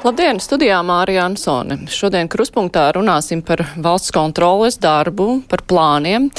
[0.00, 1.76] Labdien, studijā Mārija Ansone.
[1.92, 6.30] Šodien kruspunktā runāsim par valsts kontroles darbu, par plāniem.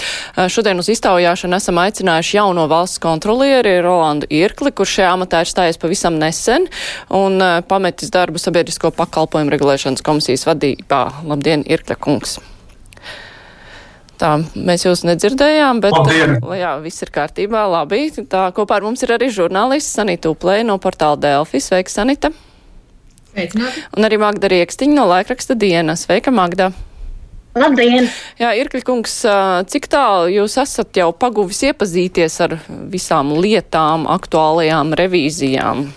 [0.49, 5.77] Šodien uz iztaujāšanu esam aicinājuši jauno valsts kontrolieri Rolandu Irkli, kurš šajā amatā ir stājies
[5.77, 6.65] pavisam nesen
[7.13, 7.37] un
[7.69, 11.05] pametis darbu sabiedrisko pakalpojumu regulēšanas komisijas vadībā.
[11.29, 12.39] Labdien, Irkļa kungs!
[14.17, 16.39] Tā, mēs jūs nedzirdējām, bet Labdien.
[16.65, 18.07] jā, viss ir kārtībā, labi.
[18.25, 21.61] Tā kopā ar mums ir arī žurnālists Sanita Uplē no portāla Delfi.
[21.61, 22.33] Sveika, Sanita!
[23.31, 23.83] Sveicināti.
[23.95, 26.05] Un arī Magda Riekstiņa no laikraksta dienas.
[26.05, 26.71] Sveika, Magda!
[27.55, 28.07] Labdien!
[28.39, 29.13] Jā, Irkļkungs,
[29.71, 32.55] cik tālu jūs esat jau paguvis iepazīties ar
[32.91, 35.89] visām lietām, aktuālajām revīzijām?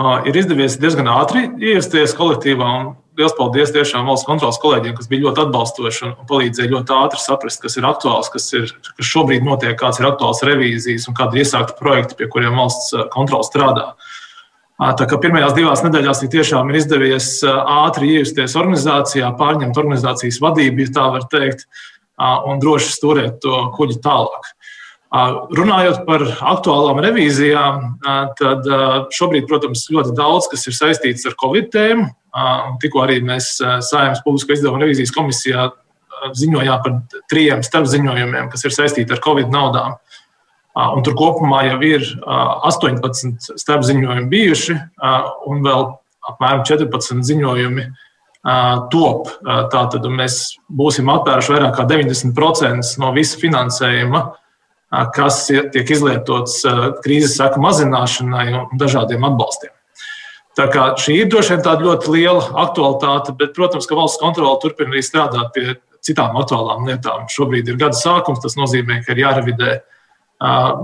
[0.00, 2.70] Uh, ir izdevies diezgan ātri ierasties kolektīvā.
[3.18, 7.60] Liels paldies tiešām valsts kontrolas kolēģiem, kas bija ļoti atbalstoši un palīdzēja ļoti ātri saprast,
[7.60, 11.44] kas ir aktuāls, kas, ir, kas šobrīd notiek, kāds ir aktuāls revīzijas un kādi ir
[11.44, 13.90] iesākti projekti, pie kuriem valsts kontrola strādā.
[13.90, 14.09] Uh,
[14.80, 20.94] Tā kā pirmajās divās nedēļās tiešām ir izdevies ātri iejusties organizācijā, pārņemt organizācijas vadību, ja
[20.94, 21.66] tā var teikt,
[22.48, 24.48] un droši turēt to kuģi tālāk.
[25.58, 27.84] Runājot par aktuālām revīzijām,
[28.38, 28.70] tad
[29.12, 32.08] šobrīd, protams, ļoti daudz kas ir saistīts ar Covid tēmu.
[32.80, 35.66] Tikko arī mēs Saimnes publisko izdevumu revīzijas komisijā
[36.36, 36.96] ziņojām par
[37.32, 39.98] trijiem starpziņojumiem, kas ir saistīti ar Covid naudām.
[40.78, 44.76] Un tur kopumā jau ir 18 starpziņojumi bijuši,
[45.50, 45.88] un vēl
[46.30, 47.86] apmēram 14 ziņojumi
[48.94, 49.32] top.
[49.72, 50.38] Tātad mēs
[50.70, 54.22] būsim aptvēruši vairāk kā 90% no visa finansējuma,
[55.16, 56.62] kas tiek izlietots
[57.02, 59.74] krīzes seku mazināšanai un dažādiem atbalstiem.
[60.58, 64.58] Tā kā šī ir droši vien tāda ļoti liela aktualitāte, bet, protams, ka valsts kontrole
[64.62, 67.28] turpina arī strādāt pie citām aktuālām lietām.
[67.30, 69.99] Šobrīd ir gada sākums, tas nozīmē, ka ir jārevidē uh,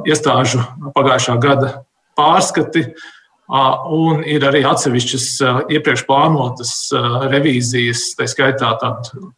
[0.07, 0.63] iestāžu
[0.95, 1.73] pagājušā gada
[2.19, 2.91] pārskati.
[3.47, 5.27] Un ir arī atsevišķas
[5.71, 6.73] iepriekš plānotas
[7.31, 8.73] revīzijas, tā skaitā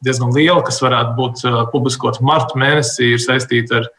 [0.05, 1.43] diezgan liela, kas varētu būt
[1.75, 3.91] publiskot marta mēnesī, ir saistīta ar,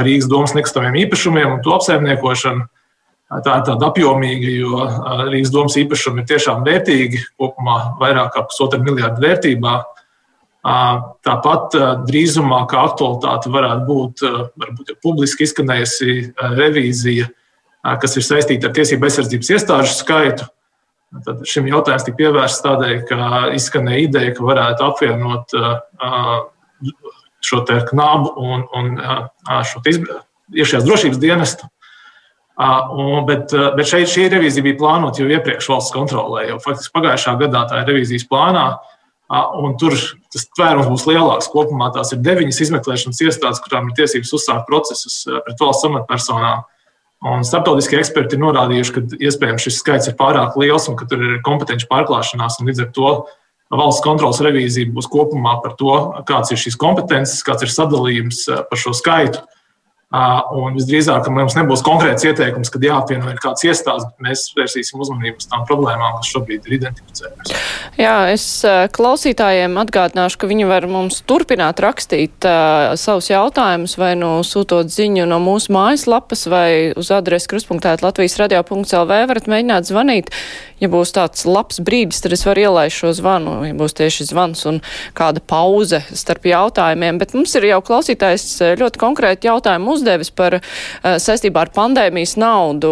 [0.00, 2.64] ar Rīgas domas nekustamiem īpašumiem un to apsaimniekošanu.
[3.30, 4.80] Tā ir tāda apjomīga, jo
[5.28, 9.74] Rīgas domas īpašumi ir tiešām vērtīgi, kopumā vairāk kā pusotra miljardu vērtībā.
[10.60, 14.24] Tāpat drīzumā, kā aktualitāte varētu būt,
[14.60, 16.16] varbūt publiski izskanējusi
[16.58, 17.30] revīzija,
[18.02, 20.48] kas ir saistīta ar tiesību aizsardzības iestāžu skaitu.
[21.24, 25.56] Tad šim jautājumam tika pievērsts tādēļ, ka izskanēja ideja, ka varētu apvienot
[27.40, 28.92] šo knabu un, un
[29.64, 31.72] šo iekšējās drošības dienestu.
[33.26, 36.50] Bet, bet šeit šī revīzija bija plānota jau iepriekš valsts kontrolē.
[36.50, 38.66] Jau faktiski pagājušā gadā tā ir revīzijas plānā.
[39.30, 39.94] Un tur
[40.32, 41.50] tas tvērums būs lielāks.
[41.52, 46.64] Kopumā tās ir deviņas izmeklēšanas iestādes, kurām ir tiesības uzsākt procesus pret valsts amatpersonām.
[47.30, 51.22] Un starptautiskie eksperti ir norādījuši, ka iespējams šis skaits ir pārāk liels un ka tur
[51.22, 52.58] ir kompetenci pārklāšanās.
[52.64, 53.12] Līdz ar to
[53.70, 55.94] valsts kontrolas revīzija būs kopumā par to,
[56.26, 59.44] kāds ir šīs kompetences, kāds ir sadalījums par šo skaitu.
[60.10, 65.38] Un visdrīzāk, mums nebūs konkrēts ieteikums, kad jāapvieno ir kāds iestāsts, bet mēs vērsīsim uzmanību
[65.38, 67.52] uz tām problēmām, kas šobrīd ir identificētas.
[67.94, 68.46] Jā, es
[68.96, 75.28] klausītājiem atgādināšu, ka viņi var mums turpināt rakstīt uh, savus jautājumus vai nu sūtot ziņu
[75.30, 80.34] no mūsu mājaslapas vai uz adresi kruspunktēt Latvijas radio.lv varat mēģināt zvanīt.
[80.80, 84.64] Ja būs tāds labs brīdis, tad es varu ielaist šo zvanu, ja būs tieši zvans
[84.66, 84.78] un
[85.14, 87.20] kāda pauze starp jautājumiem.
[87.20, 88.46] Bet mums ir jau klausītājs
[88.80, 90.64] ļoti konkrēti jautājumu uzdevis par uh,
[91.20, 92.90] saistībā ar pandēmijas naudu.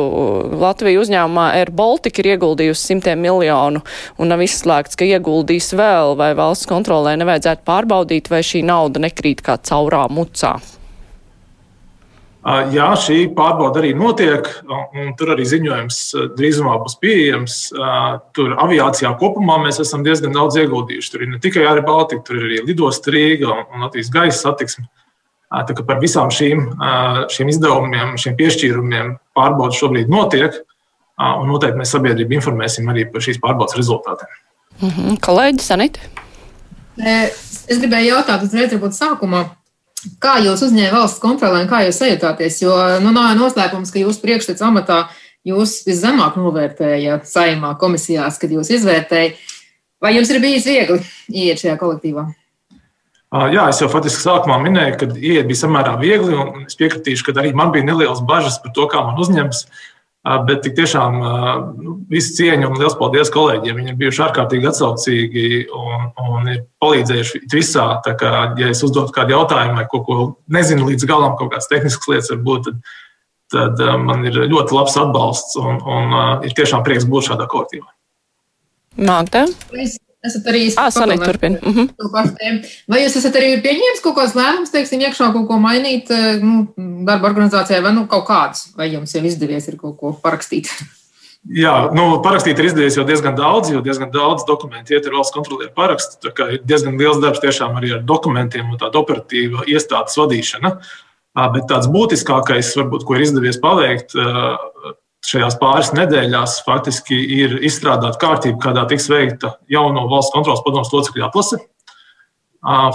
[0.60, 3.82] Latvija uzņēmumā Air Baltica ir ieguldījusi simtiem miljonu
[4.18, 9.42] un nav izslēgts, ka ieguldīs vēl, vai valsts kontrolē nevajadzētu pārbaudīt, vai šī nauda nekrīt
[9.44, 10.58] kā caurā mucā.
[12.72, 15.98] Jā, šī pārbauda arī notiek, un tur arī ziņojums
[16.38, 17.56] drīzumā būs pieejams.
[18.36, 21.10] Tur aviācijā kopumā mēs esam diezgan daudz ieguldījuši.
[21.12, 24.86] Tur ir ne tikai arī Baltika, tur ir arī lidosta Rīga un Latvijas gaisa satiksme.
[25.48, 26.66] Par visām šīm,
[27.32, 30.58] šiem izdevumiem, šiem piešķīrumiem pārbauda šobrīd notiek,
[31.18, 34.28] un noteikti mēs sabiedrību informēsim arī par šīs pārbaudas rezultātiem.
[34.80, 35.20] Mm -hmm.
[35.24, 36.00] Kolēģi Sanit?
[36.98, 39.44] Es gribēju jautāt uzreiz, varbūt sākumā.
[40.22, 42.62] Kā jūs uzņēmāt valsts kontrolē un kā jūs sajutāties?
[42.62, 45.08] Jo nu, nav noslēpums, ka jūsu priekšstats amatā
[45.44, 49.34] jūs viszemāk novērtēja saimā komisijās, kad jūs izvērtējat.
[50.00, 52.28] Vai jums ir bijis viegli iet šajā kolektīvā?
[53.28, 57.34] Jā, es jau faktiski sākumā minēju, ka iet bija samērā viegli, un es piekritīšu, ka
[57.42, 59.66] arī man bija nelielas bažas par to, kā man uzņems.
[60.48, 61.18] Bet tik tiešām
[61.78, 63.76] nu, visu cieņu un liels paldies kolēģiem.
[63.78, 65.44] Viņi ir bijuši ārkārtīgi atsaucīgi
[65.76, 67.86] un, un ir palīdzējuši visā.
[68.08, 70.18] Kā, ja es uzdotu kādu jautājumu vai ko, ko
[70.52, 75.60] nezinu līdz galam, kaut kādas tehniskas lietas, varbūt, tad, tad man ir ļoti labs atbalsts
[75.60, 77.88] un, un ir tiešām prieks būt šādā kolektīvā.
[78.98, 79.46] Magda?
[80.26, 81.58] Esat arī Sanīt, turpin.
[81.62, 82.68] Uh -huh.
[82.88, 86.10] Vai jūs esat arī pieņēmis kaut kādus lēmumus, teiksim, iekšā kaut ko mainīt
[86.42, 86.68] nu,
[87.06, 90.68] darba organizācijā, vai nu kaut kādas, vai jums jau izdevies ir kaut ko parakstīt?
[91.46, 95.32] Jā, nu, parakstīt ir izdevies jau diezgan daudz, jo diezgan daudz dokumentu iet ar valsts
[95.32, 96.18] kontrolieru parakstu.
[96.26, 100.74] Tā kā ir diezgan liels darbs tiešām arī ar dokumentiem un tādu operatīvu iestādes vadīšanu.
[101.54, 104.16] Bet tāds būtiskākais, varbūt, ko ir izdevies paveikt,
[105.26, 111.26] šajās pāris nedēļās faktiski ir izstrādāta kārtība, kādā tiks veikta jauno valsts kontrolas padomus locekļu
[111.26, 111.58] atlase.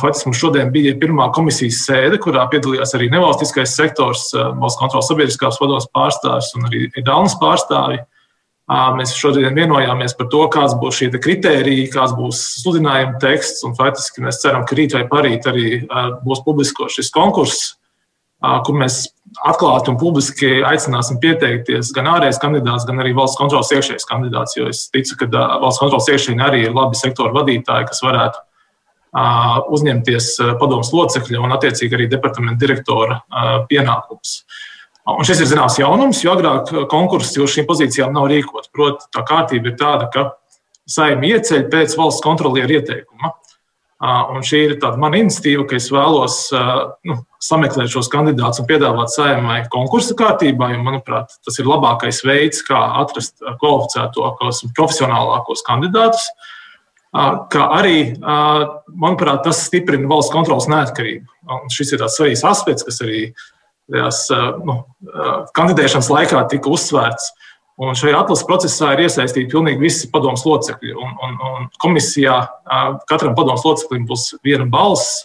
[0.02, 5.60] Faktiski mums šodien bija pirmā komisijas sēde, kurā piedalījās arī nevalstiskais sektors, valsts kontrolas sabiedriskās
[5.62, 8.02] padomus pārstāvis un arī Dānas pārstāvi.
[8.98, 13.64] Mēs šodien vienojāmies par to, kāds būs šī kritērija, kāds būs sludinājuma teksts.
[13.80, 15.70] Faktiski mēs ceram, ka rīt vai parīt arī
[16.24, 17.74] būs publisko šis konkurss
[18.44, 19.06] kur mēs
[19.42, 24.58] atklāti un publiski aicināsim pieteikties gan ārējais kandidāts, gan arī valsts kontrolas iekšējais kandidāts.
[24.58, 25.30] Jo es ticu, ka
[25.64, 28.44] valsts kontrolas iekšēji arī ir labi sektora vadītāji, kas varētu
[29.74, 30.30] uzņemties
[30.62, 33.20] padomus locekļa un, attiecīgi, arī departamenta direktora
[33.70, 34.40] pienākumus.
[35.14, 38.72] Un šis ir zināms jaunums, jo agrāk konkurss jau šīm pozīcijām nav rīkots.
[38.74, 40.30] Proti, tā kārtība ir tāda, ka
[40.90, 43.34] saimnieks ieceļ pēc valsts kontrolieru ieteikuma.
[44.04, 46.38] Un šī ir tāda mana iniciatīva, ka es vēlos
[47.08, 52.60] nu, sameklēt šos kandidātus un piedāvāt saimai konkursa kārtībā, jo, manuprāt, tas ir labākais veids,
[52.68, 56.26] kā atrast kvalificētākos un profesionālākos kandidātus.
[57.14, 58.18] Kā arī,
[58.90, 61.30] manuprāt, tas stiprina valsts kontrolas neatkarību.
[61.54, 63.24] Un šis ir tāds svarīgs aspekts, kas arī
[63.88, 64.26] tajās,
[64.66, 64.82] nu,
[65.56, 67.32] kandidēšanas laikā tika uzsvērts.
[67.82, 70.94] Un šajā atlases procesā ir iesaistīti pilnīgi visi padomus locekļi.
[70.94, 72.36] Un, un, un komisijā
[73.10, 75.24] katram padomus loceklim būs viena balss.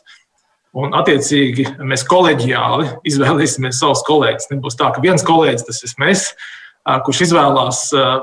[0.78, 4.48] Un, attiecīgi, mēs kolēģiāli izvēlēsimies savus kolēģus.
[4.52, 6.24] Nebūs tā, ka viens kolēģis, tas esmu es,
[7.04, 7.82] kurš izvēlās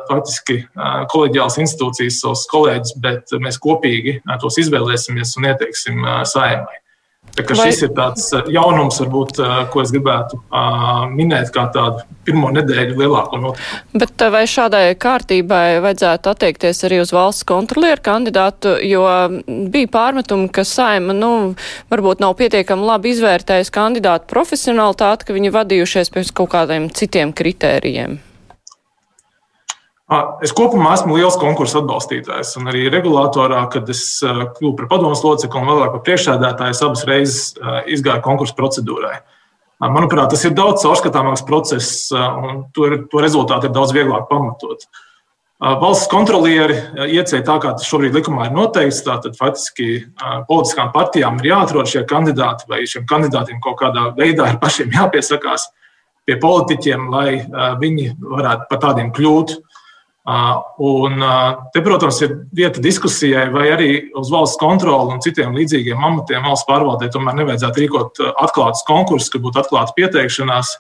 [0.10, 0.62] faktiski
[1.12, 6.80] kolēģiālas institūcijas, savus kolēģus, bet mēs kopīgi tos izvēlēsimies un ieteiksim saimai.
[7.36, 7.68] Vai...
[7.68, 12.48] Šis ir tāds uh, jaunums, varbūt, uh, ko es gribētu uh, minēt kā tādu pirmo
[12.56, 13.82] nedēļu lielāko notikumu.
[14.00, 19.04] Bet vai šādai kārtībai vajadzētu attiekties arī uz valsts kontrolieru kandidātu, jo
[19.74, 21.34] bija pārmetumi, ka saima, nu,
[21.92, 28.22] varbūt nav pietiekami labi izvērtējusi kandidātu profesionalitāti, ka viņi vadījušies pēc kaut kādiem citiem kritērijiem?
[30.46, 35.62] Es kopumā esmu liels konkursu atbalstītājs, un arī regulātorā, kad es kļuvu par padomus locekli
[35.64, 37.40] un vēlāk par priekšsēdētāju, abas reizes
[37.90, 39.16] izgāju konkursu procedūrai.
[39.82, 44.86] Manuprāt, tas ir daudz caurskatāmāks process, un to, to rezultātu ir daudz vieglāk pamatot.
[45.82, 46.76] Valsts kontrolieri
[47.16, 49.02] ieceļ tā, kā tas šobrīd likumā ir noteikts.
[49.08, 50.04] Tātad faktiski
[50.50, 55.72] politiskām partijām ir jāatrod šie kandidāti, vai šiem kandidātiem kaut kādā veidā ir pašiem jāpiesakās
[56.26, 57.30] pie politiķiem, lai
[57.82, 59.58] viņi varētu par tādiem kļūt.
[60.26, 61.22] Un
[61.74, 66.66] te, protams, ir vieta diskusijai, vai arī uz valsts kontroli un citiem līdzīgiem amatiem valsts
[66.66, 70.72] pārvaldē tomēr nevajadzētu rīkot atklātus konkursus, ka būtu atklāta pieteikšanās,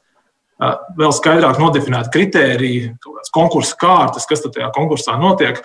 [0.98, 2.96] vēl skaidrāk nodefinēt kritēriju,
[3.36, 5.62] konkursu kārtas, kas tajā konkursā notiek.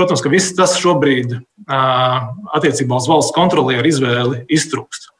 [0.00, 1.36] Protams, ka viss tas šobrīd
[1.68, 5.12] attiecībā uz valsts kontrolieru izvēli iztrūkst.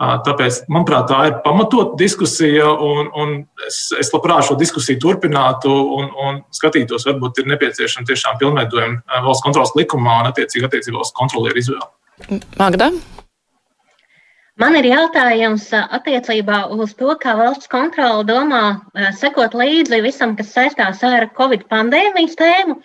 [0.00, 3.34] Tāpēc, manuprāt, tā ir pamatota diskusija, un, un
[3.66, 9.44] es, es labprāt šo diskusiju turpinātu un, un skatītos, varbūt ir nepieciešama tiešām pilnveidojuma valsts
[9.44, 12.40] kontrolas likumā un attiecīgi attiecībā uz kontrolieru izvēli.
[12.56, 12.88] Magda?
[14.60, 18.64] Man ir jautājums attiecībā uz to, kā valsts kontrole domā
[19.20, 22.80] sekot līdzi visam, kas saistās ar Covid pandēmijas tēmu.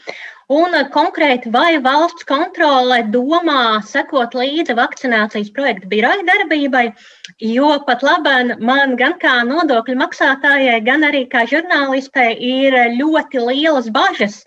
[0.53, 6.83] Un konkrēti, vai valsts kontrole domā sekot līdzi vakcinācijas projektu biroja darbībai,
[7.41, 13.89] jo pat labāk man gan kā nodokļu maksātājai, gan arī kā žurnālistei ir ļoti lielas
[13.89, 14.43] bažas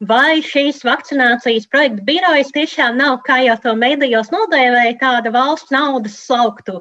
[0.00, 6.16] vai šīs vakcinācijas projekta birojas tiešām nav, kā jau to medijos nodēvēja, tāda valsts naudas
[6.24, 6.80] slauktu.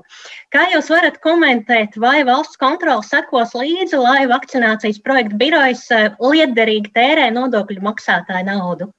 [0.54, 6.96] Kā jūs varat komentēt, vai valsts kontrole sekos līdzi, lai vakcinācijas projekta birojas eh, lietderīgi
[6.96, 8.90] tērē nodokļu maksātāju naudu?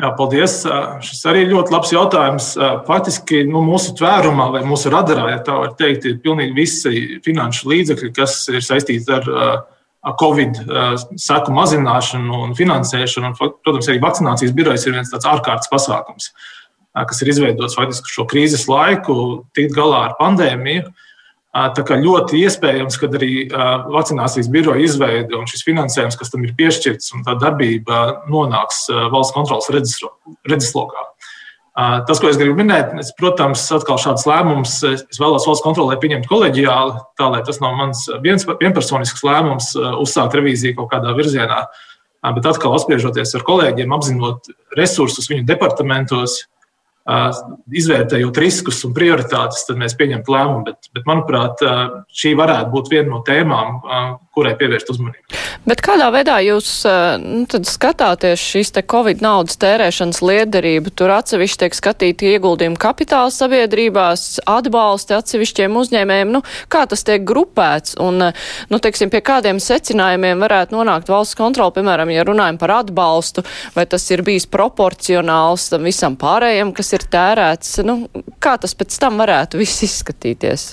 [0.00, 0.62] Jā, paldies.
[1.04, 2.46] Šis arī ir ļoti labs jautājums.
[2.86, 7.68] Faktiski nu, mūsu tvērumā vai mūsu radarā, ja tā var teikt, ir pilnīgi visi finanšu
[7.70, 9.52] līdzekļi, kas ir saistīti ar uh,
[10.02, 10.58] Covid
[11.20, 13.30] seku mazināšanu un finansēšanu.
[13.30, 16.32] Un, protams, arī vakcinācijas birojas ir viens tāds ārkārtas pasākums,
[16.92, 20.90] kas ir izveidots faktiski šo krīzes laiku, tikt galā ar pandēmiju.
[21.52, 23.32] Tā kā ļoti iespējams, ka arī
[23.92, 29.36] vakcinācijas biroja izveide un šis finansējums, kas tam ir piešķirts, un tā darbība nonāks valsts
[29.36, 31.11] kontrolas redzeslokā.
[31.72, 36.28] Tas, ko es gribu minēt, es, protams, atkal šāds lēmums es vēlos valsts kontrolē pieņemt
[36.28, 39.70] koleģiāli, tā lai tas nav mans viens, vienpersonisks lēmums
[40.02, 41.62] uzsākt revīziju kaut kādā virzienā.
[42.36, 46.42] Bet atkal apspriežoties ar kolēģiem, apzinot resursus viņu departamentos,
[47.02, 50.66] izvērtējot riskus un prioritātes, tad mēs pieņemtu lēmumu.
[50.68, 51.62] Bet, bet, manuprāt,
[52.14, 53.80] šī varētu būt viena no tēmām,
[54.32, 55.40] kurai pievērst uzmanību.
[55.68, 56.68] Bet kādā veidā jūs
[57.22, 60.90] nu, skatāties šīs Covid naudas tērēšanas liederību?
[60.96, 66.32] Tur atsevišķi tiek skatīti ieguldījumi kapitāla sabiedrībās, atbalsti atsevišķiem uzņēmējiem.
[66.34, 66.42] Nu,
[66.72, 68.30] kā tas tiek grupēts un,
[68.72, 73.44] nu, teiksim, pie kādiem secinājumiem varētu nonākt valsts kontrola, piemēram, ja runājam par atbalstu,
[73.76, 77.80] vai tas ir bijis proporcionāls tam visam pārējiem, kas ir tērēts?
[77.86, 78.04] Nu,
[78.42, 80.72] kā tas pēc tam varētu viss izskatīties?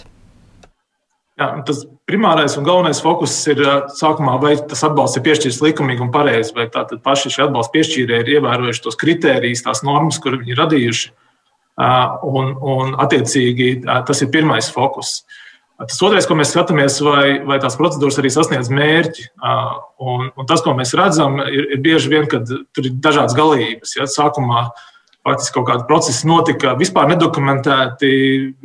[1.40, 3.62] Jā, tas primārais un galvenais fokus ir
[3.96, 8.26] sākumā, vai tas atbalsts ir piešķirts likumīgi un pareizi, vai tātad paši šie atbalsta piešķīrēji
[8.26, 11.14] ir ievērojuši tos kritērijus, tās normas, kur viņi ir radījuši.
[12.28, 15.22] Un, un attiecīgi tas ir pirmais fokus.
[15.80, 19.30] Tas otrais, ko mēs skatāmies, vai, vai tās procedūras arī sasniedz mērķi.
[20.04, 23.96] Un, un tas, ko mēs redzam, ir, ir bieži vien, kad tur ir dažādas galības.
[23.96, 24.88] Ja, sākumā uh,
[25.30, 28.10] faktiski kaut kādi procesi notika vispār nedokumentēti.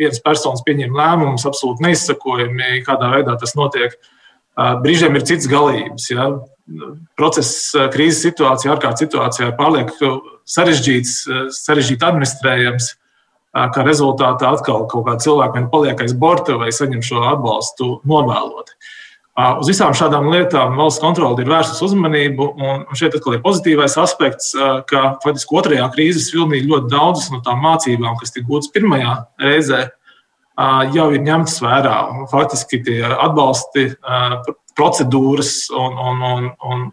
[0.01, 3.95] Viens personis pieņem lēmumus, absolūti neizsakojami, kādā veidā tas notiek.
[4.57, 6.09] Brīžiem ir cits galības.
[6.13, 6.31] Ja?
[7.19, 10.13] Process krīzes situācijā, ārkārtas situācijā ir pārlieku
[10.49, 11.17] sarežģīts,
[11.61, 12.93] sarežģīti administrējams.
[13.55, 18.75] Kā rezultātā atkal kaut kāda cilvēka paliek aiz borta vai saņem šo atbalstu novēloti.
[19.35, 22.47] Uz visām šādām lietām valsts kontrole ir vērsta uzmanību.
[22.55, 24.53] Un šeit atkal ir pozitīvais aspekts,
[24.87, 29.89] ka faktiski otrajā krīzes vilnī ļoti daudzas no tām mācībām, kas tika gūtas pirmajā reizē,
[30.95, 31.97] jau ir ņemtas vērā.
[32.31, 33.89] Faktiski tie atbalsti,
[34.79, 36.87] procedūras un, un, un, un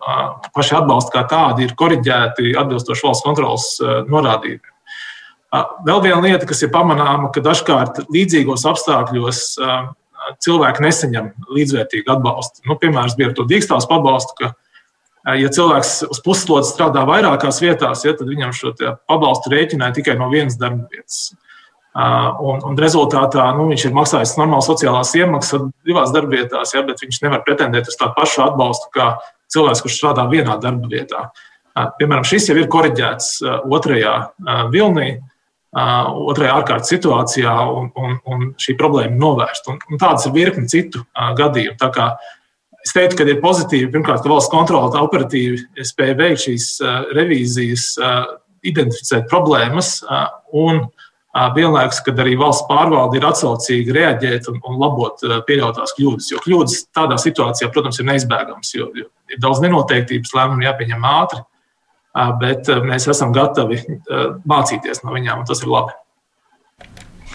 [0.49, 3.69] paši atbalsti kā tādi ir koriģēti atbilstoši valsts kontrolas
[4.09, 4.77] norādījumiem.
[5.85, 9.41] Vēl viena lieta, kas ir pamanāma, ka dažkārt līdzīgos apstākļos
[10.43, 12.65] cilvēki nesaņem līdzvērtīgu atbalstu.
[12.69, 14.51] Nu, piemērs bija ar to dīkstāstu pabalstu, ka,
[15.39, 18.73] ja cilvēks uz puslodes strādā vairākās vietās, ja, tad viņam šo
[19.09, 21.31] pabalstu rēķināja tikai no vienas darba vietas.
[21.91, 27.23] Un, un rezultātā nu, viņš ir maksājis normālu sociālās iemaksas divās darbvietās, ja, bet viņš
[27.25, 29.09] nevar pretendēt uz tādu pašu atbalstu kā
[29.51, 31.25] cilvēks, kurš strādā vienā darba vietā.
[31.99, 34.15] Piemēram, šis jau ir koriģēts otrajā
[34.71, 35.17] vilnī
[35.71, 39.69] otrajā ārkārtas situācijā un, un, un šī problēma novērst.
[39.71, 41.05] Un, un tādas ir virkni citu
[41.37, 41.77] gadījumu.
[41.79, 42.07] Tā kā
[42.83, 46.71] es teiktu, ka ir pozitīvi, pirmkārt, ka valsts kontrole operatīvi spēja veikt šīs
[47.15, 47.93] revīzijas,
[48.67, 50.01] identificēt problēmas
[50.59, 50.83] un
[51.55, 56.27] vienlaikus, kad arī valsts pārvalde ir atsaucīgi reaģēt un, un labot pieļautās kļūdas.
[56.33, 61.39] Jo kļūdas tādā situācijā, protams, ir neizbēgamas, jo, jo ir daudz nenoteiktības, lēmumu jāpieņem ātri
[62.41, 63.79] bet mēs esam gatavi
[64.47, 65.95] mācīties no viņām, un tas ir labi.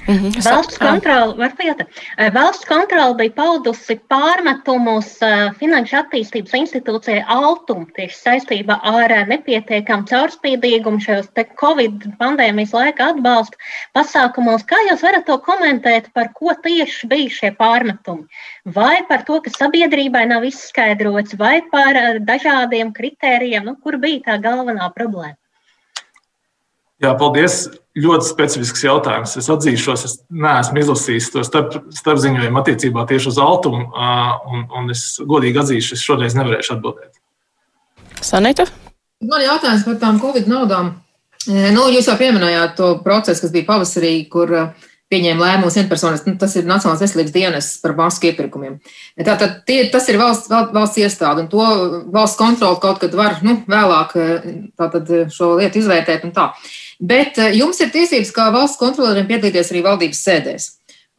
[0.06, 0.38] Mhm.
[0.44, 1.34] Valsts kontrole,
[2.34, 5.08] Valsts kontrole bija paudusi pārmetumus
[5.58, 13.58] Finanšu attīstības institūcijai Altum tieši saistībā ar nepietiekamu caurspīdīgumu šajos Covid pandēmijas laika atbalsta
[13.98, 14.62] pasākumos.
[14.70, 18.28] Kā jūs varat to komentēt, par ko tieši bija šie pārmetumi?
[18.78, 21.98] Vai par to, ka sabiedrībai nav izskaidrots, vai par
[22.30, 25.38] dažādiem kritērijiem, nu, kur bija tā galvenā problēma?
[27.02, 27.66] Jā, paldies.
[27.96, 29.34] Ļoti specifisks jautājums.
[29.40, 33.86] Es atzīšos, es neesmu izlasījis to starp, starpziņojumu attiecībā tieši uz altumu,
[34.52, 37.16] un, un es godīgi atzīšu, es šoreiz nevarēšu atbildēt.
[38.24, 38.66] Sanita?
[39.24, 40.92] Man ir jautājums par tām Covid naudām.
[41.46, 44.52] Nu, jūs jau pieminējāt to procesu, kas bija pavasarī, kur
[45.12, 46.24] pieņēma lēmumus vienpersonas.
[46.26, 48.80] Nu, tas ir Nacionālās veselības dienas par masku iepirkumiem.
[49.20, 51.66] Tātad tie, tas ir valsts, valsts iestāde, un to
[52.12, 54.16] valsts kontroli kaut kad var nu, vēlāk
[54.76, 56.50] tātad, šo lietu izvērtēt un tā.
[57.00, 60.68] Bet eh, jums ir tiesības kā valsts kontrolieriem piedalīties arī valdības sēdēs.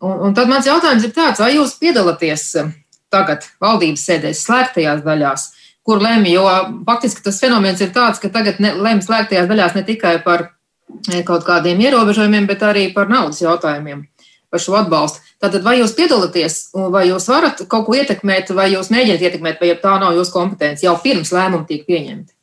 [0.02, 2.74] Un, un tad mans jautājums ir tāds, vai jūs piedalāties eh,
[3.14, 5.48] tagad valdības sēdēs, slēgtajās daļās,
[5.88, 6.46] kur lemj, jo
[6.88, 11.46] faktiski tas fenomens ir tāds, ka tagad lemj slēgtajās daļās ne tikai par eh, kaut
[11.46, 14.08] kādiem ierobežojumiem, bet arī par naudas jautājumiem,
[14.50, 15.22] par šo atbalstu.
[15.38, 16.58] Tātad, vai jūs piedalāties,
[16.90, 20.86] vai jūs varat kaut ko ietekmēt, vai jūs mēģināt ietekmēt, vai tā nav jūsu kompetence
[20.86, 22.34] jau pirms lēmumi tiek pieņemti?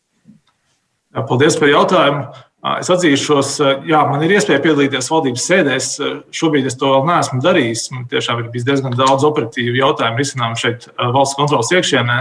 [1.14, 2.43] Jā, paldies par jautājumu.
[2.64, 5.88] Es atzīšos, jā, man ir iespēja piedalīties valdības sēdēs.
[6.32, 7.82] Šobrīd es to vēl neesmu darījis.
[7.92, 12.16] Man tiešām ir bijis diezgan daudz operatīvu jautājumu risinājumu šeit valsts kontrolas iekšienē.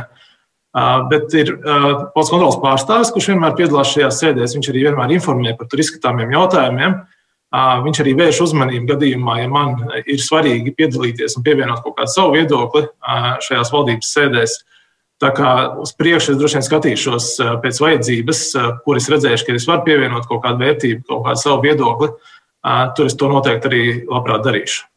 [1.14, 4.58] Bet ir valsts kontrolas pārstāvis, kurš vienmēr piedalās šajās sēdēs.
[4.58, 7.00] Viņš arī vienmēr informē par tur izskatāmiem jautājumiem.
[7.88, 12.36] Viņš arī vērš uzmanību gadījumā, ja man ir svarīgi piedalīties un pievienot kaut kādu savu
[12.36, 12.84] viedokli
[13.48, 14.60] šajās valdības sēdēs.
[15.24, 17.28] Tā kā uz priekšu es droši vien skatīšos
[17.64, 18.46] pēc vajadzības,
[18.84, 22.10] kur es redzēšu, ka es varu pievienot kaut kādu vērtību, kaut kādu savu viedokli.
[22.98, 24.90] Tur es to noteikti arī labprāt darīšu.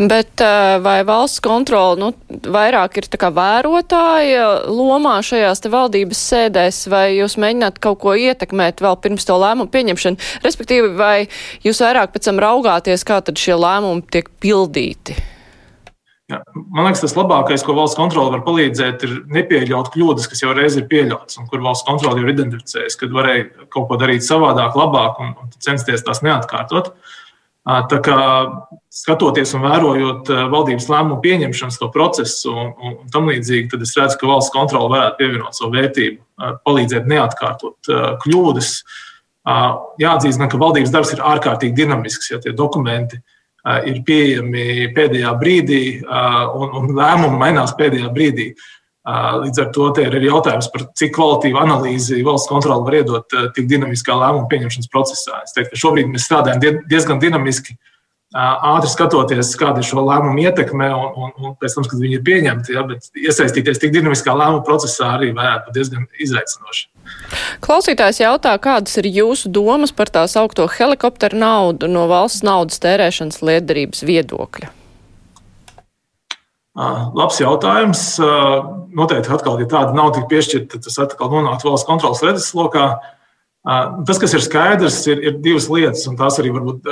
[0.00, 0.42] Bet
[0.84, 8.00] vai valsts kontrola nu, vairāk ir vērotāja lomā šajās valdības sēdēs, vai jūs mēģināt kaut
[8.02, 10.20] ko ietekmēt vēl pirms to lēmumu pieņemšanu?
[10.44, 11.28] Respektīvi, vai
[11.64, 15.16] jūs vairāk pēc tam raugāties, kā tad šie lēmumi tiek pildīti?
[16.30, 16.38] Jā.
[16.54, 20.76] Man liekas, tas labākais, ko valsts kontrole var palīdzēt, ir nepieļaut kļūdas, kas jau reiz
[20.78, 24.76] ir pieļautas, un kur valsts kontrole jau ir identificējusi, kad varēja kaut ko darīt savādāk,
[24.78, 26.92] labāk un, un censties tās neatkārtot.
[27.90, 28.20] Tā kā
[28.94, 34.20] skatoties un vērojot valdības lēmumu pieņemšanas procesu un, un, un tam līdzīgi, tad es redzu,
[34.20, 36.22] ka valsts kontrole varētu pievienot savu vērtību,
[36.66, 37.90] palīdzēt neatkārtot
[38.22, 38.72] kļūdas.
[40.00, 43.39] Jāatzīst, ka valdības darbs ir ārkārtīgi dinamisks, ja tie dokumenti ir
[44.06, 48.50] pieejami pēdējā brīdī un, un lēmumi mainās pēdējā brīdī.
[49.40, 53.68] Līdz ar to ir arī jautājums par cik kvalitīvu analīzi valsts kontrole var iedot tik
[53.70, 55.40] dinamiskā lēmuma pieņemšanas procesā.
[55.44, 57.78] Es teiktu, ka šobrīd mēs strādājam diezgan dinamiski,
[58.30, 62.24] ātri skatoties, kāda ir šo lēmumu ietekme, un, un, un pēc tam, kad viņi ir
[62.26, 66.86] pieņemti, ja, bet iesaistīties tik dinamiskā lēmuma procesā arī varētu būt diezgan izaicinoši.
[67.64, 73.42] Klausītājs jautā, kādas ir jūsu domas par tā saukto helikopteru naudu no valsts naudas tērēšanas
[73.42, 74.70] lietderības viedokļa?
[77.18, 78.02] Labs jautājums.
[78.94, 82.86] Noteikti, atkal, ja tāda nav tik piešķirta, tad tas atkal nonāktu valsts kontrolas redzeslokā.
[84.06, 86.86] Tas, kas ir skaidrs, ir, ir divas lietas, un tās arī varbūt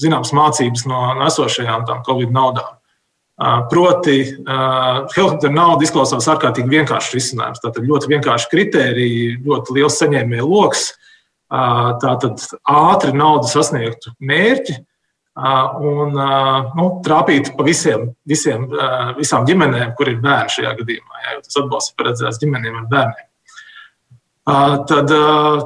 [0.00, 2.74] zināmas mācības no esošajām Covid naudām.
[3.70, 4.16] Proti,
[5.14, 7.62] helikoptera nauda izklausās ārkārtīgi vienkāršs risinājums.
[7.62, 10.88] Tātad ļoti vienkārši kriteriji, ļoti liels saņēmēju lokus.
[11.48, 14.74] Tātad ātri naudu sasniegtu mērķi,
[15.38, 18.66] un nu, trāpīt pa visiem, visiem,
[19.16, 22.90] visām ģimenēm, kur ir bērni šajā gadījumā, jā, jo tas atbalsts ir paredzēts ģimenēm ar
[22.90, 23.27] bērniem.
[24.48, 25.10] Tad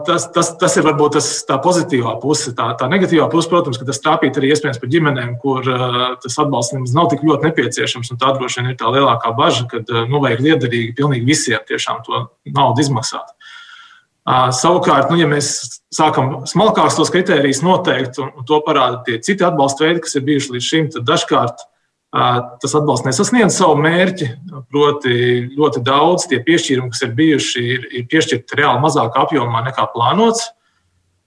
[0.06, 2.50] tas, tas, tas ir varbūt tas, tā pozitīvā puse.
[2.58, 5.68] Tā, tā negatīvā puse, protams, ka tas trāpīt arī iespējams par ģimenēm, kur
[6.24, 8.10] tas atbalsts nemaz nav tik ļoti nepieciešams.
[8.18, 12.24] Tā droši vien ir tā lielākā bažas, ka nu, ir liederīgi pilnīgi visiem tiešām to
[12.50, 13.30] naudu izmaksāt.
[14.58, 15.52] Savukārt, nu, ja mēs
[15.94, 20.56] sākam smalkākus tos kritērijus noteikt, un to parāda tie citi atbalsta veidi, kas ir bijuši
[20.56, 21.68] līdz šim, tad dažkārt
[22.12, 24.28] tas atbalsts nesasniedz savu mērķi.
[24.72, 25.14] Proti,
[25.56, 30.50] ļoti daudz tie piešķīrumi, kas ir bijuši, ir, ir piešķirti reāli mazākā apjomā nekā plānots.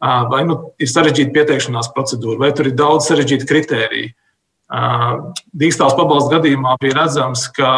[0.06, 4.14] Vai nu ir sarežģīta pieteikšanās procedūra, vai tur ir daudz sarežģītu kritēriju.
[5.56, 7.72] Dīkstāvs pabalstu gadījumā bija redzams, ka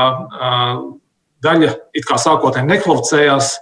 [1.45, 3.53] daļa it kā sākotnēji nekvalificējās,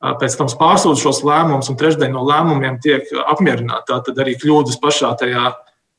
[0.00, 4.00] pēc tam pārsūdz šos lēmumus, un trešdaļa no lēmumiem tiek apmierināta.
[4.06, 5.50] Tad arī kļūdas pašā tajā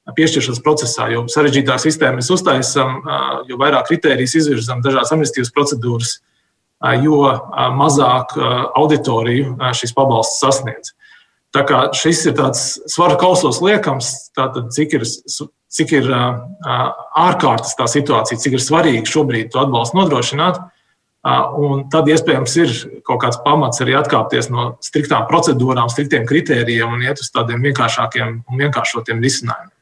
[0.09, 3.01] piešķiršanas procesā, jo sarežģītāk sistēmu mēs uztaisām,
[3.49, 6.15] jo vairāk kritērijas izvirzām dažādas administratīvas procedūras,
[7.03, 7.19] jo
[7.77, 8.33] mazāk
[8.79, 10.95] auditoriju šis pabalsts sasniedz.
[11.51, 17.89] Tā kā šis ir tāds svaru kausos liekams, tātad cik ir, cik ir ārkārtas tā
[17.91, 20.61] situācija, cik ir svarīgi šobrīd to atbalstu nodrošināt.
[21.61, 22.71] Un tad iespējams ir
[23.05, 28.39] kaut kāds pamats arī atkāpties no striktām procedūrām, striktiem kritērijiem un iet uz tādiem vienkāršākiem
[28.47, 29.75] un vienkāršotiem risinājumiem.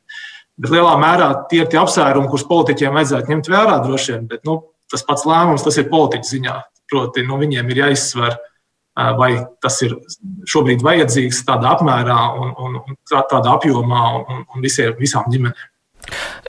[0.59, 4.43] Bet lielā mērā tie ir tie apsvērumi, kurus politiķiem vajadzētu ņemt vērā droši vien, bet
[4.47, 4.59] nu,
[4.91, 6.55] tas pats lēmums tas ir politiķu ziņā.
[6.89, 8.35] Proti, nu, viņiem ir jāizsver,
[9.19, 9.29] vai
[9.63, 9.93] tas ir
[10.49, 15.69] šobrīd vajadzīgs tādā apmērā un, un, un tādā apjomā un, un visiem, visām ģimenēm.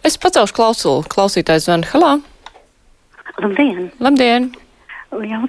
[0.07, 1.87] Es pacelšu klausulu, klausītājs zvanu.
[1.93, 2.17] Halā!
[3.41, 3.91] Labdien!
[4.03, 4.51] Labdien!
[5.11, 5.41] jau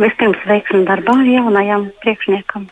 [0.00, 2.68] vispirms veiksmi darbā jaunajam priekšniekam.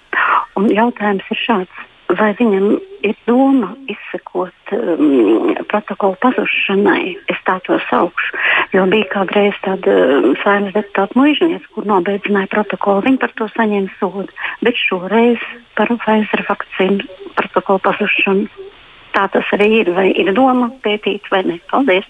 [0.57, 1.83] Un jautājums ir šāds.
[2.19, 2.67] Vai viņam
[3.07, 7.15] ir doma izsekot um, protokolu pazušanai?
[7.33, 8.41] Es tā to saukšu.
[8.75, 13.05] Jo bija kādreiz tāda um, saimnes deputāta muizniece, kur nobeidzināja protokolu.
[13.07, 14.29] Viņa par to saņēma sodu.
[14.65, 15.45] Bet šoreiz
[15.79, 17.07] par Pfizer vakcīnu
[17.39, 18.69] protokolu pazušanu.
[19.13, 19.95] Tā tas arī ir.
[19.97, 21.61] Vai ir doma pētīt vai ne?
[21.73, 22.09] Paldies!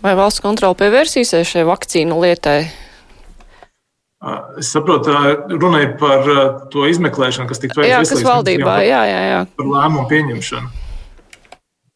[0.00, 2.60] Vai valsts kontrola pievērsīsies šai vakcīnu lietai?
[4.60, 5.14] Es saprotu,
[5.56, 6.26] runāja par
[6.72, 8.76] to izmeklēšanu, kas tika veikta Veselības valdībā.
[8.84, 9.40] Jā, jā, jā.
[9.56, 10.72] Par lēmumu pieņemšanu.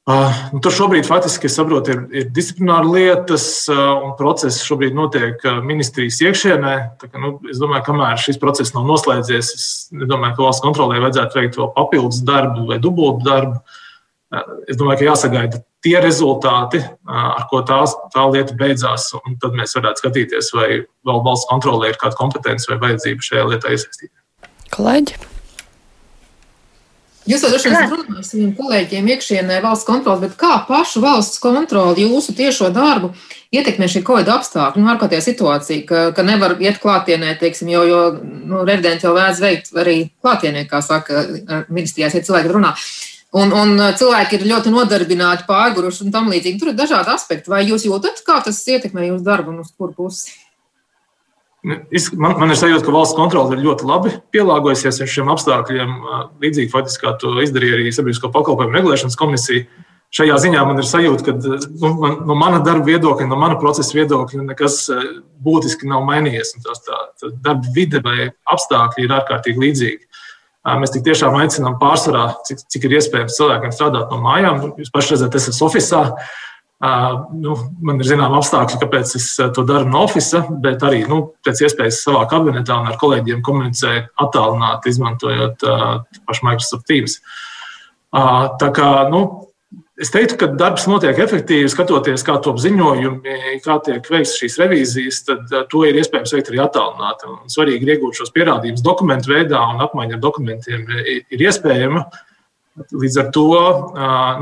[0.04, 5.40] Uh, nu, tur šobrīd faktiski saprotu, ir, ir disciplināra lietas, uh, un process šobrīd notiek
[5.64, 6.74] ministrijas iekšienē.
[7.00, 11.40] Ka, nu, es domāju, kamēr šis process nav noslēdzies, es domāju, ka valsts kontrolē vajadzētu
[11.40, 13.60] veikt vēl papildus darbu vai dubultu darbu.
[13.60, 13.80] Uh,
[14.68, 19.10] es domāju, ka jāsagaida tie rezultāti, ar ko tās, tā lieta beidzās.
[19.42, 23.76] Tad mēs varētu skatīties, vai vēl valsts kontrolē ir kāda kompetence vai vajadzība šajā lietā
[23.76, 24.50] iesaistīties.
[24.74, 25.22] Kolēģi?
[27.24, 31.40] Jūs jau droši vien runājis ar saviem kolēģiem iekšienē valsts kontroli, bet kā pašu valsts
[31.40, 33.14] kontroli jūsu tiešo darbu
[33.54, 38.02] ietekmē šī covid apstākļi, nu, ārkārtējā situācija, ka, ka nevar iet klātienē, teiksim, jo, jo
[38.20, 41.24] nu, revidenti jau vēlas veikt arī klātienē, kā saka
[41.72, 42.74] ministrijās, ja cilvēki runā.
[43.34, 46.58] Un, un cilvēki ir ļoti nodarbināti, pārguruši un tam līdzīgi.
[46.60, 47.50] Tur ir dažādi aspekti.
[47.50, 50.36] Vai jūs jūtat, kā tas ietekmē jūsu darbu un uz kuru pusi?
[51.64, 55.96] Man, man ir sajūta, ka valsts kontrole ir ļoti labi pielāgojusies šiem apstākļiem.
[56.44, 59.64] Līdzīgi, faktiski, kā to izdarīja arī Sabiedrisko pakalpojumu regulēšanas komisija.
[60.14, 63.96] Šajā ziņā man ir sajūta, ka nu, man, no mana darba viedokļa, no mana procesa
[63.96, 64.76] viedokļa nekas
[65.42, 66.52] būtiski nav mainījies.
[66.62, 70.13] Tās tā, tā darba vide vai apstākļi ir ārkārtīgi līdzīgi.
[70.64, 74.62] Mēs tik tiešām aicinām pārsvarā, cik, cik ir iespējams cilvēkiem strādāt no mājām.
[74.80, 76.26] Jūs paši redzat, es esmu oficiālā
[77.32, 77.54] Nu,
[77.86, 82.02] man ir zināma apstākļi, kāpēc es to daru no oficiāla, bet arī nu, pēc iespējas
[82.04, 85.84] savā kabinetā un ar kolēģiem komunicēju attālināti, izmantojot uh,
[86.28, 87.16] pašu Microsoft Teams.
[88.14, 89.22] Uh, tā kā, nu,
[90.00, 95.22] es teiktu, ka darbs notiek efektīvi, skatoties, kā top ziņojumi, kā tiek veikts šīs revīzijas,
[95.28, 97.32] tad uh, to ir iespējams veikt arī attālināti.
[97.54, 102.06] Svarīgi ir iegūt šos pierādījumus dokumentu veidā, un apmaiņa ar dokumentiem ir, ir iespējama.
[102.90, 103.44] Līdz ar to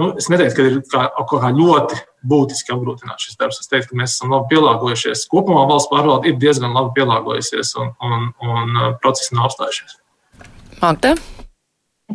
[0.00, 3.60] nu, es neteiktu, ka ir kā, kaut kā ļoti būtiski apgrūtināts šis darbs.
[3.60, 5.26] Es teiktu, ka mēs esam labi pielāgojušies.
[5.28, 9.98] Kopumā valsts pārvalde ir diezgan labi pielāgojusies un, un, un procesi nav apstājušies.
[10.80, 11.12] Magda?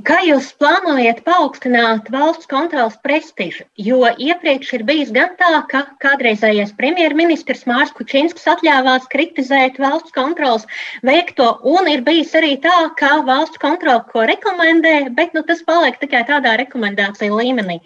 [0.03, 3.63] Kā jūs plānojat paaugstināt valsts kontrolas prestižu?
[3.79, 10.67] Jo iepriekš ir bijis gan tā, ka kādreizējais premjerministrs Mārcis Kučinskis atļāvās kritizēt valsts kontrolas
[11.07, 15.95] veikto, un ir bijis arī tā, ka valsts kontrola ko rekomendē, bet nu, tas paliek
[16.03, 17.79] tikai tādā rekomendāciju līmenī.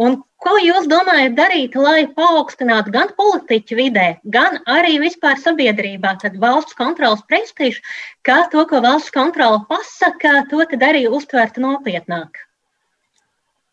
[0.00, 6.74] Un Ko jūs domājat darīt, lai paaugstinātu gan politiķu vidē, gan arī vispār sabiedrībā, valsts
[6.78, 7.78] kontrolas prestižu,
[8.26, 12.42] kā to, ko valsts kontrola pasaka, to arī uztvertu nopietnāk?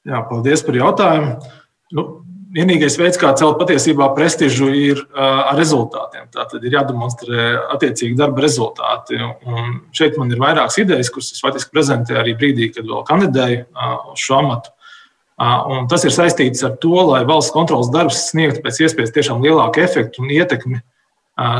[0.05, 1.33] Jā, paldies par jautājumu.
[1.97, 2.05] Nu,
[2.53, 6.29] vienīgais veids, kā celt patiesībā prestižu, ir uh, ar rezultātiem.
[6.33, 9.19] Tā tad ir jādemonstrē attiecīgi darba rezultāti.
[9.19, 13.63] Un šeit man ir vairākas idejas, kuras es faktiski prezentēju arī brīdī, kad vēl kandidēju
[13.65, 14.73] uh, uz šo amatu.
[15.39, 19.79] Un tas ir saistīts ar to, lai valsts kontrolas darbs sniegtu pēc iespējas tiešām lielāku
[19.85, 20.81] efektu un ietekmi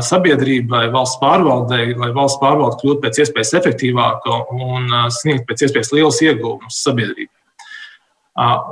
[0.04, 6.20] sabiedrībai, valsts pārvaldei, lai valsts pārvalde kļūtu pēc iespējas efektīvāka un sniegtu pēc iespējas lielus
[6.26, 7.36] iegūmus sabiedrībai.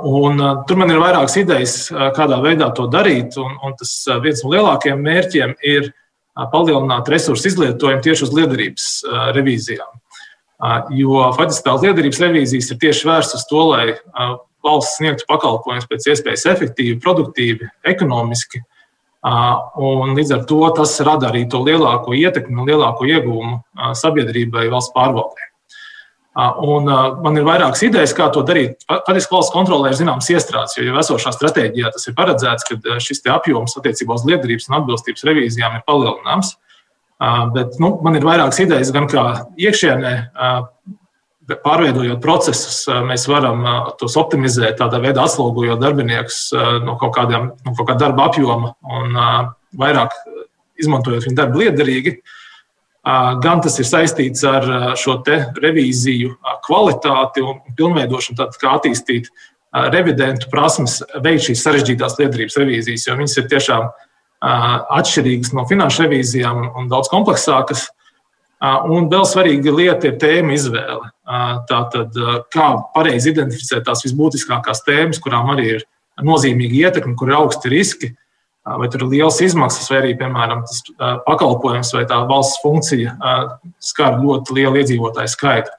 [0.09, 1.73] Un, tur man ir vairākas idejas,
[2.15, 3.35] kādā veidā to darīt.
[3.41, 3.91] Un, un tas
[4.23, 5.89] viens no lielākajiem mērķiem ir
[6.53, 8.87] palielināt resursu izlietojumu tieši uz liederības
[9.35, 9.97] revīzijām.
[10.95, 13.85] Jo faktiski tās liederības revīzijas ir tieši vērstas uz to, lai
[14.65, 18.63] valsts sniegtu pakalpojumus pēc iespējas efektīvi, produktīvi, ekonomiski.
[19.25, 23.57] Un līdz ar to tas rada arī to lielāko ietekmi un lielāko iegūmu
[23.99, 25.49] sabiedrībai valsts pārvaldē.
[26.39, 26.87] Un
[27.23, 28.85] man ir vairākas idejas, kā to darīt.
[28.87, 33.25] Patiesībā valsts kontrolē ir zināms iestrādes, jo jau esošā stratēģijā tas ir paredzēts, ka šis
[33.33, 36.53] apjoms attiecībā uz liederības un atbilstības revīzijām ir palielināms.
[37.57, 39.25] Bet nu, man ir vairākas idejas gan kā
[39.59, 40.13] iekšienē,
[41.63, 43.63] pārveidojot procesus, mēs varam
[43.99, 46.49] tos optimizēt, tādā veidā atslogojot darbiniekus
[46.85, 49.17] no kaut, kādiem, no kaut kāda darba apjoma un
[49.79, 50.13] vairāk
[50.79, 52.19] izmantojot viņu darbu liederīgi.
[53.43, 54.65] Gan tas ir saistīts ar
[54.99, 56.35] šo revīziju
[56.65, 59.31] kvalitāti un pilnveidošanu, tad kā attīstīt
[59.93, 63.89] revidentu prasmes veikt šīs sarežģītās liederības revīzijas, jo viņas ir tiešām
[64.99, 67.87] atšķirīgas no finanšu revīzijām un daudz kompleksākas.
[68.59, 71.11] Un vēl svarīga lieta ir tēma izvēle.
[71.69, 72.15] Tātad,
[72.51, 75.85] kā pareizi identificēt tās visbūtiskākās tēmas, kurām arī ir
[76.25, 78.09] nozīmīga ietekme, kur ir augsti riski,
[78.67, 80.81] vai tur ir liels izmaksas, vai arī, piemēram, tas
[81.23, 83.15] pakalpojums vai tā valsts funkcija
[83.79, 85.71] skar ļoti lielu iedzīvotāju skaitu.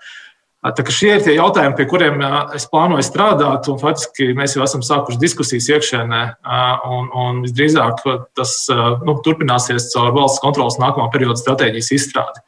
[0.60, 2.18] Tā, šie ir tie jautājumi, pie kuriem
[2.56, 6.22] es plānoju strādāt, un faktiski mēs jau esam sākuši diskusijas iekšēnē,
[6.88, 8.00] un, un visdrīzāk
[8.36, 8.56] tas
[9.04, 12.44] nu, turpināsies caur valsts kontrolas nākamā perioda stratēģijas izstrādi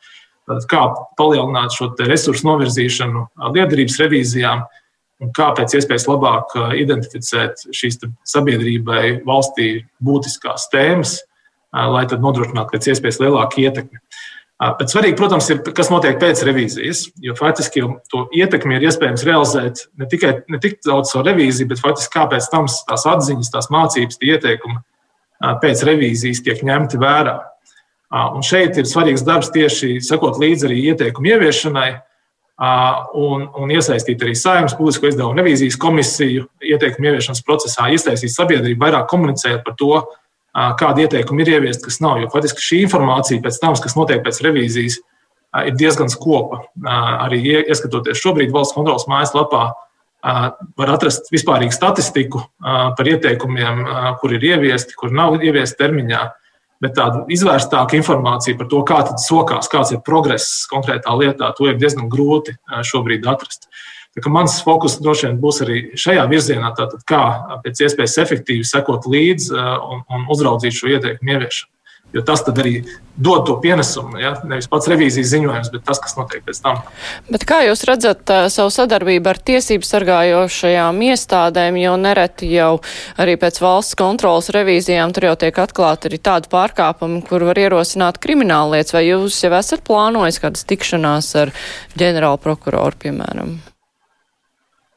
[0.70, 0.83] kā
[1.18, 4.64] palielināt šo resursu novirzīšanu liederības revīzijām
[5.22, 11.20] un kā pēc iespējas labāk identificēt šīs sabiedrībai valstī būtiskās tēmas,
[11.72, 14.02] lai tad nodrošinātu pēc iespējas lielāku ietekmi.
[14.62, 19.87] Bet svarīgi, protams, ir, kas notiek pēc revīzijas, jo faktiski to ietekmi ir iespējams realizēt
[19.98, 24.20] ne tikai ne tik daudz savu revīziju, bet faktiski kāpēc tam tās atziņas, tās mācības,
[24.20, 24.78] tie ieteikumi
[25.64, 27.40] pēc revīzijas tiek ņemti vērā.
[28.12, 31.90] Un šeit ir svarīgs darbs tieši sekot līdzi arī ieteikumu ieviešanai
[33.16, 39.09] un, un iesaistīt arī saimnes publisko izdevumu revīzijas komisiju ieteikumu ieviešanas procesā, iesaistīt sabiedrību, vairāk
[39.11, 40.03] komunicēt par to,
[40.53, 42.20] kādi ieteikumi ir ieviesti, kas nav.
[42.20, 44.98] Jo faktiski šī informācija pēc tam, kas notiek pēc revīzijas,
[45.66, 46.62] ir diezgan skopa.
[46.85, 49.64] Arī ieskatoties šobrīd valsts kontrolas mājaslapā,
[50.79, 53.83] var atrast vispārīgu statistiku par ieteikumiem,
[54.20, 56.22] kur ir ieviesti, kur nav ieviesti termiņā.
[56.83, 61.68] Bet tāda izvērstāka informācija par to, kā tas sokās, kāds ir progress konkrētā lietā, to
[61.71, 62.57] ir diezgan grūti
[62.88, 63.68] šobrīd atrast.
[64.29, 67.23] Mans fokus droši vien būs arī šajā virzienā, tātad kā
[67.62, 71.71] pēc iespējas efektīvi sekot līdzi un, un uzraudzīt šo ieteikumu ieviešanu.
[72.12, 72.83] Jo tas arī
[73.16, 74.18] dod to pienesumu.
[74.20, 74.35] Ja?
[74.48, 76.83] Nevis pats revīzijas ziņojums, bet tas, kas notiek pēc tam.
[77.33, 82.75] Bet kā jūs redzat uh, savu sadarbību ar tiesību sargājošajām iestādēm, jo nereti jau
[83.20, 88.20] arī pēc valsts kontrolas revīzijām tur jau tiek atklāti arī tādi pārkāpumi, kur var ierosināt
[88.22, 91.57] krimināla lietas, vai jūs jau esat plānojis kādas tikšanās ar
[92.01, 93.61] ģenerālu prokuroru, piemēram?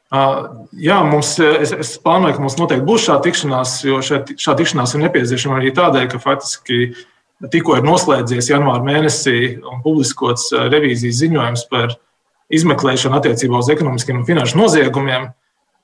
[0.06, 5.02] Jā, mums, es, es plānoju, ka mums noteikti būs šāda tikšanās, jo šāda tikšanās ir
[5.02, 6.92] nepieciešama arī tādēļ, ka faktiski
[7.52, 11.96] tikko ir noslēdzies janvāra mēnesī un publiskots revīzijas ziņojums par
[12.54, 15.26] izmeklēšanu attiecībā uz ekonomiskiem un finanšu noziegumiem.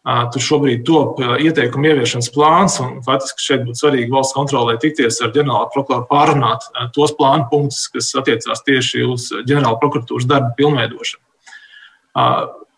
[0.03, 5.35] Tur šobrīd top ieteikumu ieviešanas plāns, un faktiski šeit būtu svarīgi valsts kontrolē tikties ar
[5.35, 11.23] ģenerālu prokuroru, pārunāt tos plānu punktus, kas attiecās tieši uz ģenerāla prokuratūras darbu pilnveidošanu.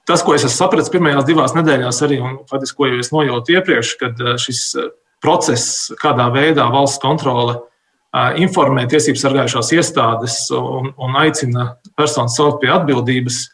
[0.04, 2.18] Tas, ko es esmu sapratis pirmajās divās nedēļās, arī
[2.50, 4.90] faktiski, ko jau es nojautu iepriekš, kad eh, šis eh,
[5.24, 12.60] process, kādā veidā valsts kontrole eh, informē tiesību sargājušās iestādes un, un aicina personas saukt
[12.60, 13.46] pie atbildības,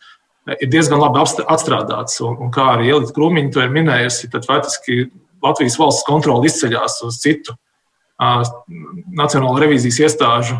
[0.57, 2.19] ir diezgan labi atstrādāts.
[2.27, 5.05] Un, un kā arī Elīte Krūmiņa to ir minējusi, tad faktiski
[5.45, 7.55] Latvijas valsts kontrole izceļas uz citu
[8.21, 10.59] Nacionālo revīzijas iestāžu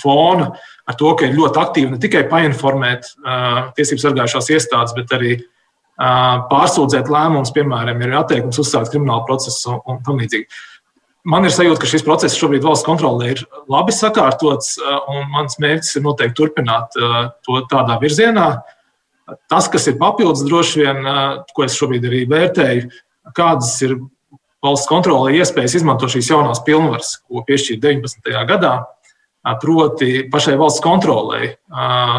[0.00, 0.50] fona
[0.88, 3.10] ar to, ka ir ļoti aktīvi ne tikai painformēt
[3.76, 5.34] tiesību sargājušās iestādes, bet arī
[6.50, 10.48] pārsūdzēt lēmumus, piemēram, ir atteikums uzsākt kriminālu procesu un tam līdzīgi.
[11.24, 14.74] Man ir sajūta, ka šis process šobrīd valsts kontrolē ir labi sakārtots,
[15.08, 16.96] un mans mērķis ir noteikti turpināt
[17.46, 18.48] to tādā virzienā.
[19.48, 21.06] Tas, kas ir papildus, droši vien,
[21.56, 22.90] ko es šobrīd arī vērtēju,
[23.36, 23.96] kādas ir
[24.64, 28.34] valsts kontrolē iespējas izmantot šīs jaunās pilnvaras, ko piešķīra 19.
[28.50, 28.74] gadā
[29.60, 31.54] proti pašai valsts kontrolē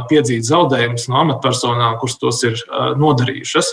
[0.09, 2.59] piedzīt zaudējumus no amatpersonām, kuras tos ir
[3.01, 3.71] nodarījušas.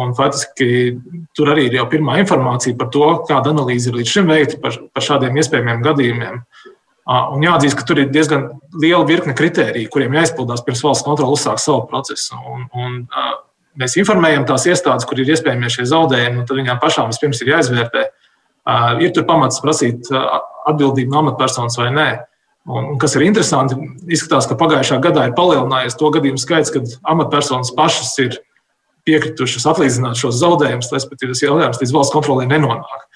[0.00, 0.96] Un faktiski
[1.36, 4.78] tur arī ir jau pirmā informācija par to, kāda analīze ir līdz šim veikta par,
[4.94, 6.42] par šādiem iespējamiem gadījumiem.
[7.10, 8.46] Un jāatzīst, ka tur ir diezgan
[8.78, 12.38] liela virkne kritēriju, kuriem jāizpildās pirms valsts kontrole uzsāk savu procesu.
[12.38, 13.00] Un, un,
[13.80, 17.52] mēs informējam tās iestādes, kur ir iespējami šie zaudējumi, un tad viņām pašām vispirms ir
[17.56, 18.04] jāizvērtē,
[19.02, 20.08] ir tur pamats prasīt
[20.70, 22.08] atbildību no amatpersonas vai nē.
[22.68, 23.78] Un, kas ir interesanti,
[24.12, 28.36] izskatās, ka pagājušā gadā ir palielinājies to gadījumu skaits, kad amatpersonas pašas ir
[29.08, 33.06] piekritušas atlīdzināt šos zaudējumus, respektīvi, tas jautājums līdz valsts kontrolē nenonāk.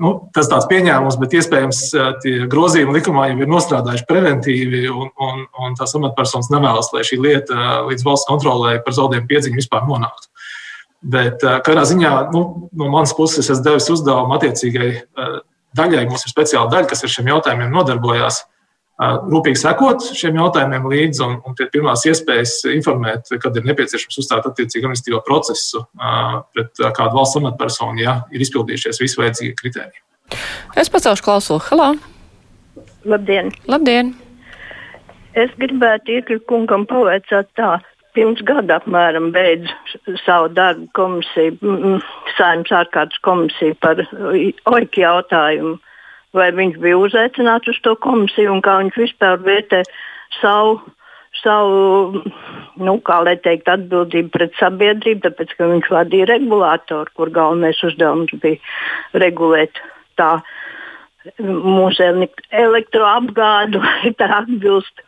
[0.00, 1.82] Nu, tas tāds pieņēmums, bet iespējams
[2.24, 7.20] tie grozījumi likumā jau ir nostrādājuši preventīvi, un, un, un tās amatpersonas nevēlas, lai šī
[7.22, 10.32] lieta līdz valsts kontrolē par zaudējumu piedziņu vispār nonāktu.
[11.12, 12.42] Bet katrā ziņā nu,
[12.78, 14.90] no manas puses es devu uzdevumu attiecīgai
[15.78, 16.08] daļai.
[16.10, 18.42] Mums ir speciāla daļa, kas ar šiem jautājumiem nodarbojās
[19.00, 24.46] rūpīgi sekot šiem jautājumiem līdzi un, un pie pirmās iespējas informēt, kad ir nepieciešams uzstāt
[24.48, 25.84] attiecīgu administratīvo procesu
[26.52, 30.02] pret kādu valsts amatpersonu, ja ir izpildījušies visi vajadzīgie kriteriji.
[30.78, 31.64] Es pacelšu klausuli.
[31.70, 31.88] Halā!
[33.08, 33.50] Labdien!
[33.68, 34.12] Labdien!
[35.32, 37.78] Es gribētu iekļūt kungam pavaicāt tā.
[38.12, 39.70] Pirms gada apmēram beidz
[40.26, 41.94] savu darbu komisiju,
[42.36, 44.02] saimnes ārkārtas komisiju par
[44.68, 45.78] OIK jautājumu
[46.36, 49.82] vai viņš bija uzaicināts uz to komisiju un kā viņš vispār vērtē
[50.40, 50.80] savu,
[51.42, 52.22] savu
[52.80, 52.98] nu,
[53.44, 58.60] teikt, atbildību pret sabiedrību, tāpēc ka viņš vadīja regulātoru, kur galvenais uzdevums bija
[59.24, 59.80] regulēt
[60.16, 60.40] tā
[61.38, 63.82] mūsu elektroapgādu,
[64.18, 65.04] tā atbilst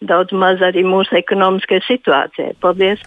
[0.00, 2.54] daudz maz arī mūsu ekonomiskajai situācijai.
[2.60, 3.02] Paldies!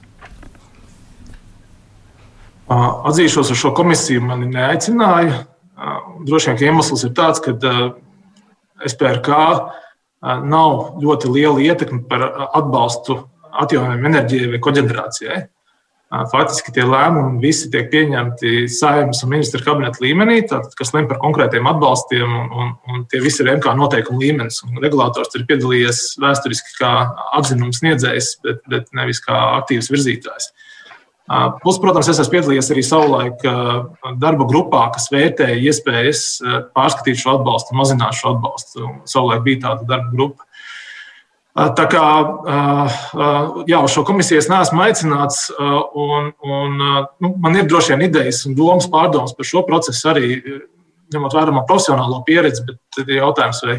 [2.73, 5.43] Atzīšos, uz šo komisiju mani neaicināja.
[6.23, 7.55] Droši vien iemesls ir tāds, ka
[8.87, 9.39] SPRK
[10.47, 12.23] nav ļoti liela ietekme par
[12.55, 13.19] atbalstu
[13.63, 15.41] atjaunojumiem enerģijai vai koģenerācijai.
[16.29, 21.17] Faktiski tie lēmumi visi tiek pieņemti saimnes un ministra kabineta līmenī, tātad, kas lem par
[21.23, 24.61] konkrētiem atbalstiem, un, un, un tie visi ir MK noteikuma līmenis.
[24.83, 26.91] Regulators ir piedalījies vēsturiski kā
[27.39, 30.51] atzinums sniedzējs, bet, bet nevis kā aktīvs virzītājs.
[30.51, 30.62] Uh,
[31.63, 33.43] Plus, protams, es esmu piedalījies arī savulaik
[34.19, 36.23] darba grupā, kas vērtēja iespējas
[36.75, 38.89] pārskatīt šo atbalstu, mazināt šo atbalstu.
[39.07, 40.43] Savulaik bija tāda darba grupa.
[41.53, 42.03] Tā kā
[43.69, 48.41] jā, uz šo komisiju es neesmu aicināts, un, un nu, man ir droši vien idejas
[48.49, 50.31] un domas pārdomas par šo procesu arī,
[51.13, 53.77] ņemot vērā manu profesionālo pieredzi, bet ir jautājums, vai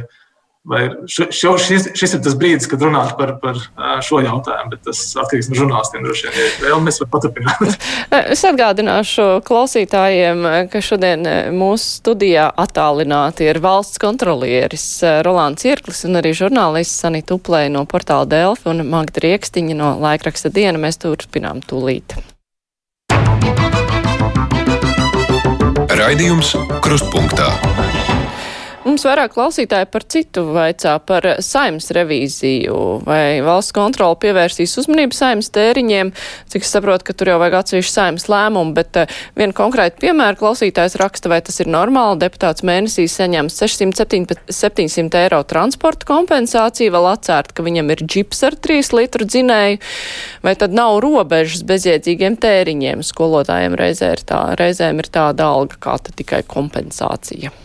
[0.64, 3.58] vai šo, šis, šis ir tas brīdis, kad runāt par, par
[4.04, 6.38] šo jautājumu, bet tas atkarīgs no žurnālistiem droši vien.
[6.40, 7.88] Ja vēl mēs varam paturpināt.
[8.34, 14.86] es atgādināšu klausītājiem, ka šodien mūsu studijā attālināti ir valsts kontrolieris
[15.26, 20.52] Rolands Irklis un arī žurnālists Sanita Uplē no portāla Delfi un Magda Riekstiņa no laikraksta
[20.54, 20.80] Diena.
[20.80, 22.16] Mēs turpinām tūlīt.
[25.94, 27.52] Raidījums Krustpunktā.
[28.94, 32.74] Mums vairāk klausītāji par citu vaicā par saimnes revīziju.
[33.02, 36.12] Vai valsts kontrola pievērsīs uzmanību saimnes tēriņiem?
[36.52, 40.38] Cik es saprotu, ka tur jau vajag atsevišķu saimnes lēmumu, bet uh, vienu konkrētu piemēru
[40.44, 42.20] klausītājs raksta, vai tas ir normāli.
[42.22, 48.94] Deputāts mēnesī saņem 600-700 eiro transporta kompensāciju, vēl atcērt, ka viņam ir džips ar 3
[48.94, 49.82] litru dzinēju,
[50.46, 53.02] vai tad nav robežas bezjēdzīgiem tēriņiem.
[53.10, 57.63] Skolotājiem reizē ir tā, reizēm ir tāda alga, kā tikai kompensācija.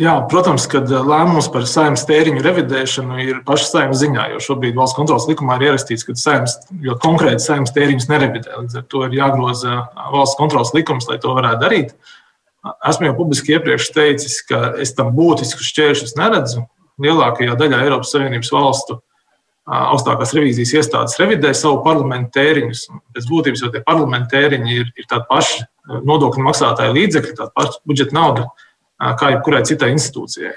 [0.00, 4.98] Jā, protams, ka lēmums par saimnes tēriņu revidēšanu ir paša saimnes ziņā, jo šobrīd valsts
[4.98, 6.56] kontrolas likumā ir ierakstīts, ka saimnes,
[7.02, 8.58] konkrēti saimnes tēriņus nerevidē.
[8.62, 9.82] Līdz ar to ir jāgroza
[10.12, 11.94] valsts kontrolas likums, lai to varētu darīt.
[12.90, 16.66] Esmu jau publiski iepriekš teicis, ka es tam būtisku šķēršļus neredzu.
[17.00, 19.00] Lielākajā daļā Eiropas Savienības valstu
[19.70, 22.86] augstākās revīzijas iestādes revidē savu parlamentu tēriņus.
[23.14, 25.62] Pēc būtības jau tie parlamentu tēriņi ir, ir tādi paši
[26.06, 28.50] nodokļu maksātāju līdzekļi, tāda paša budžeta nauda
[29.00, 30.54] kā jebkurai citai institūcijai.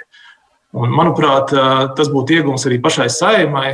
[0.73, 1.51] Un, manuprāt,
[1.93, 3.67] tas būtu iegūms arī pašai saimai,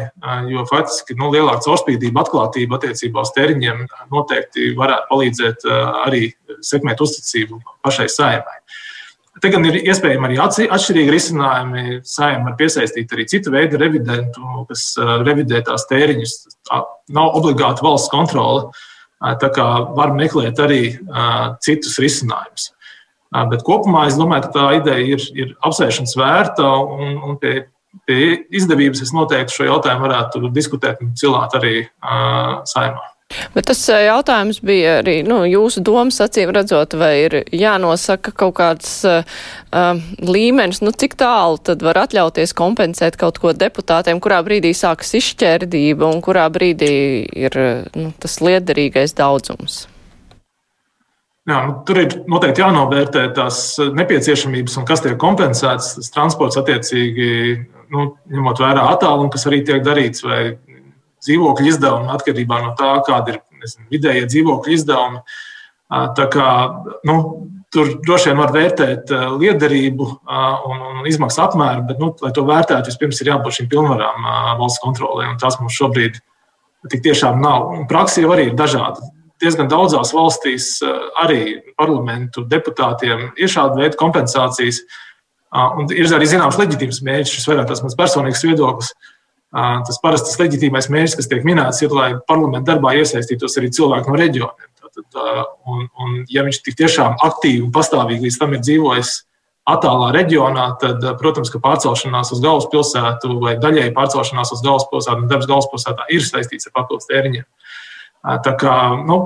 [0.51, 5.63] jo faktiski nu, lielāka caurspīdība, atklātība attiecībā uz tēriņiem noteikti varētu palīdzēt
[6.03, 6.25] arī
[6.59, 8.57] sekmēt uzticību pašai saimai.
[9.39, 11.83] Te gan ir iespējami arī atšķirīgi risinājumi.
[12.03, 14.89] Saimē var piesaistīt arī citu veidu revidentu, kas
[15.23, 16.33] revidē tās tēriņus.
[16.67, 16.81] Tā
[17.15, 18.73] nav obligāti valsts kontrole,
[19.39, 20.81] tā kā var meklēt arī
[21.63, 22.73] citus risinājumus.
[23.29, 27.67] Bet kopumā es domāju, ka tā ideja ir, ir apsvēršanas vērta un, un pie,
[28.09, 33.05] pie izdevības es noteikti šo jautājumu varētu diskutēt un cilāt arī uh, saimā.
[33.53, 38.95] Bet tas jautājums bija arī nu, jūsu domas acīm redzot, vai ir jānosaka kaut kāds
[39.05, 39.21] uh,
[40.25, 46.09] līmenis, nu cik tālu tad var atļauties kompensēt kaut ko deputātiem, kurā brīdī sākas izšķērdība
[46.09, 46.95] un kurā brīdī
[47.45, 47.61] ir
[47.93, 49.83] nu, tas liederīgais daudzums.
[51.49, 53.59] Jā, nu, tur ir noteikti jānovērtē tās
[53.97, 55.95] nepieciešamības un kas tiek kompensēts.
[55.97, 57.29] Tas transports, attiecīgi,
[57.93, 60.59] nu, ņemot vērā attālumu, kas arī tiek darīts, vai
[61.25, 65.23] dzīvokļu izdevumi atkarībā no tā, kāda ir nezinu, vidējie dzīvokļu izdevumi.
[65.89, 66.47] Tā kā,
[67.09, 67.19] nu,
[67.73, 70.09] tur droši vien var vērtēt liederību
[70.69, 74.85] un, un izmaksu apmēru, bet, nu, lai to vērtētu, vispirms ir jābūt šīm pilnvarām valsts
[74.85, 76.21] kontrolē, un tas mums šobrīd
[76.93, 77.71] tik tiešām nav.
[77.73, 81.43] Un praksē jau arī ir dažādi diezgan daudzās valstīs eh, arī
[81.79, 84.83] parlamentu deputātiem ir šāda veida kompensācijas.
[85.49, 88.91] Un ir arī zināms leģitīvs mērķis, šis vairāk tas mans personīgs viedoklis.
[89.49, 94.19] Tas parastais leģitīmais mērķis, kas tiek minēts, ir, lai parlamentu darbā iesaistītos arī cilvēki no
[94.21, 94.67] reģioniem.
[94.77, 95.17] Tātad,
[95.65, 99.15] un, un, ja viņš tik tiešām aktīvi un pastāvīgi līdz tam ir dzīvojis
[99.69, 105.49] attālā reģionā, tad, protams, ka pārcelšanās uz galvaspilsētu vai daļēji pārcelšanās uz galvaspilsētu un darbs
[105.49, 107.45] galvaspilsētā ir saistīts ar papildus tēriņiem.
[108.19, 108.73] Tā kā,
[109.07, 109.19] nu,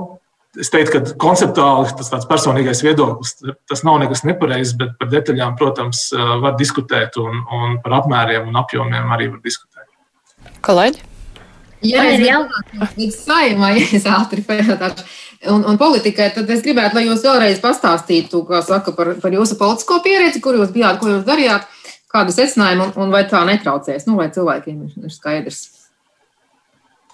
[0.60, 3.34] es teiktu, ka konceptuāli tas tāds personīgais viedoklis,
[3.70, 8.62] tas nav nekas nepareizs, bet par detaļām, protams, var diskutēt un, un par apmēriem un
[8.62, 9.88] apjomiem arī var diskutēt.
[10.64, 11.10] Kolēģi?
[11.84, 15.04] Ja es gribētu saimā, ja es ātri pajautāšu,
[15.52, 19.58] un, un politikai, tad es gribētu, lai jūs vēlreiz pastāstītu, kā saka, par, par jūsu
[19.60, 21.66] politisko pieredzi, kur jūs bijāt, ko jūs darījāt,
[22.14, 25.64] kādu secinājumu, un, un vai tā netraucēs, nu, vai cilvēkiem ir skaidrs.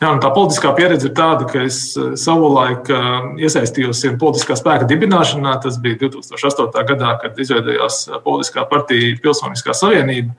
[0.01, 3.09] Jā, tā politiskā pieredze ir tāda, ka es eh, savulaik eh,
[3.45, 5.59] iesaistījos politiskā spēka dibināšanā.
[5.61, 6.87] Tas bija 2008.
[6.89, 10.33] gadā, kad izveidojās eh, politiskā partija Pilsoniskā savienība.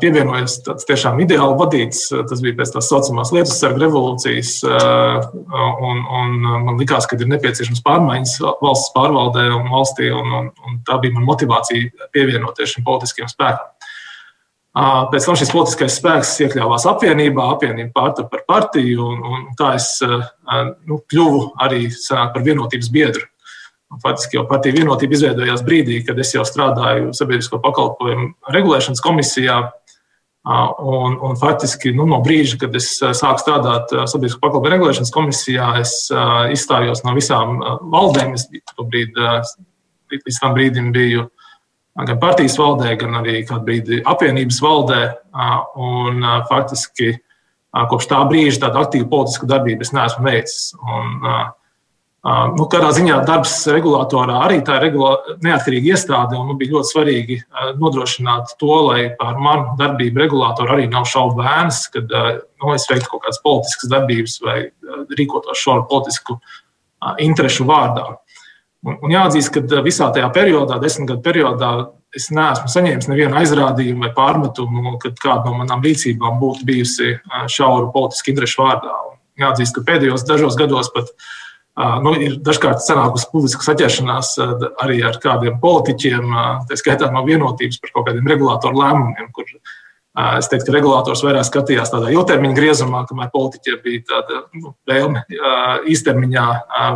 [0.00, 2.06] Pievienojos tāds tiešām ideāli vadīts.
[2.08, 4.54] Tas bija pēc tās saucamās lietas sarga revolūcijas.
[4.64, 10.08] Un, un man likās, ka ir nepieciešams pārmaiņas valsts pārvaldē un valstī.
[10.08, 13.68] Un, un, un tā bija mana motivācija pievienoties šim politiskajam spēkam.
[14.76, 19.96] Pēc tam šis politiskais spēks iekļāvās apvienībā, apvienība pārtapa par partiju, un, un tā es
[20.04, 23.24] nu, kļuvu arī par vienotības biedru.
[24.02, 29.62] Faktiski jau partija vienotība izveidojās brīdī, kad es jau strādāju sabiedrisko pakalpojumu regulēšanas komisijā.
[30.48, 35.96] Un, un faktiski nu, no brīža, kad es sāku strādāt sabiedrisko pakalpojumu regulēšanas komisijā, es
[36.52, 37.58] izstājos no visām
[37.96, 38.36] valdēm.
[38.36, 38.46] Es
[38.78, 39.26] brīdi,
[40.14, 41.26] līdz tam brīdim biju
[42.06, 45.02] gan partijas valdē, gan arī kādā brīdī apvienības valdē.
[45.78, 47.14] Un, faktiski
[47.90, 50.72] kopš tā brīža tādu aktīvu politisku darbību es neesmu veicis.
[50.78, 51.24] Un,
[52.28, 54.96] Nu, kādā ziņā darbs regulātorā arī tā ir
[55.46, 57.36] neatkarīga iestāde, un nu, bija ļoti svarīgi
[57.78, 63.12] nodrošināt to, lai par manu darbību regulātoru arī nav šaubu vēnas, kad nu, es veiktu
[63.12, 64.56] kaut kādas politiskas darbības vai
[65.14, 66.40] rīkotos šo politisku
[67.22, 68.08] interešu vārdā.
[68.86, 71.70] Un, un jāatzīst, ka visā tajā periodā, desmit gadu periodā,
[72.14, 77.16] es neesmu saņēmis nevienu aizrādījumu vai pārmetumu, ka kāda no manām rīcībām būtu bijusi
[77.50, 78.94] šaura politiska interešu vārdā.
[79.10, 81.10] Un jāatzīst, ka pēdējos dažos gados pat
[82.04, 84.32] nu, ir dažkārt sanākusi publiska saķeršanās
[84.84, 86.32] arī ar kādiem politiķiem,
[86.70, 89.46] tā skaitā no vienotības par kaut kādiem regulātoru lēmumiem, kur
[90.18, 95.22] Es teiktu, ka regulators vairāk skatījās tādā ilgtermiņa griezumā, kamēr politiķiem bija tāda nu, vēlme
[95.92, 96.46] īstermiņā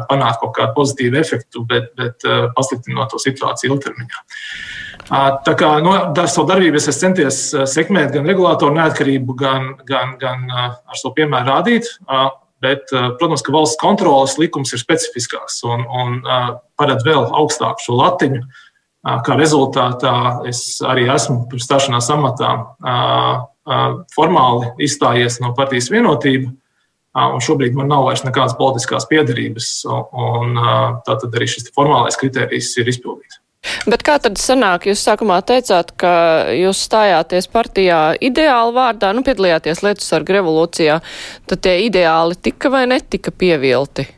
[0.09, 4.25] panākt kaut kādu pozitīvu efektu, bet, bet pasliktinot to situāciju ilgtermiņā.
[5.47, 10.49] Tā kā nu, ar savu darbību es centies sekmēt gan regulātoru neatkarību, gan, gan, gan
[10.57, 11.93] ar savu piemēru rādīt.
[12.63, 16.21] Bet, protams, ka valsts kontrolas likums ir specifiskāks un, un
[16.79, 18.45] paredz vēl augstāku šo latiņu.
[19.03, 20.15] Kā rezultātā
[20.47, 22.53] es arī esmu pirms stāšanās amatā
[24.15, 26.53] formāli izstājies no partijas vienotība.
[27.13, 30.55] Un šobrīd man nav vairs nekādas politiskās piedarības, un
[31.05, 33.43] tātad arī šis formālais kriterijs ir izpildīts.
[33.87, 36.15] Bet kā tad sanāk, jūs sākumā teicāt, ka
[36.57, 40.99] jūs stājāties partijā ideāli vārdā, nu piedalījāties Lietusarga revolūcijā,
[41.51, 44.09] tad tie ideāli tika vai netika pievilti?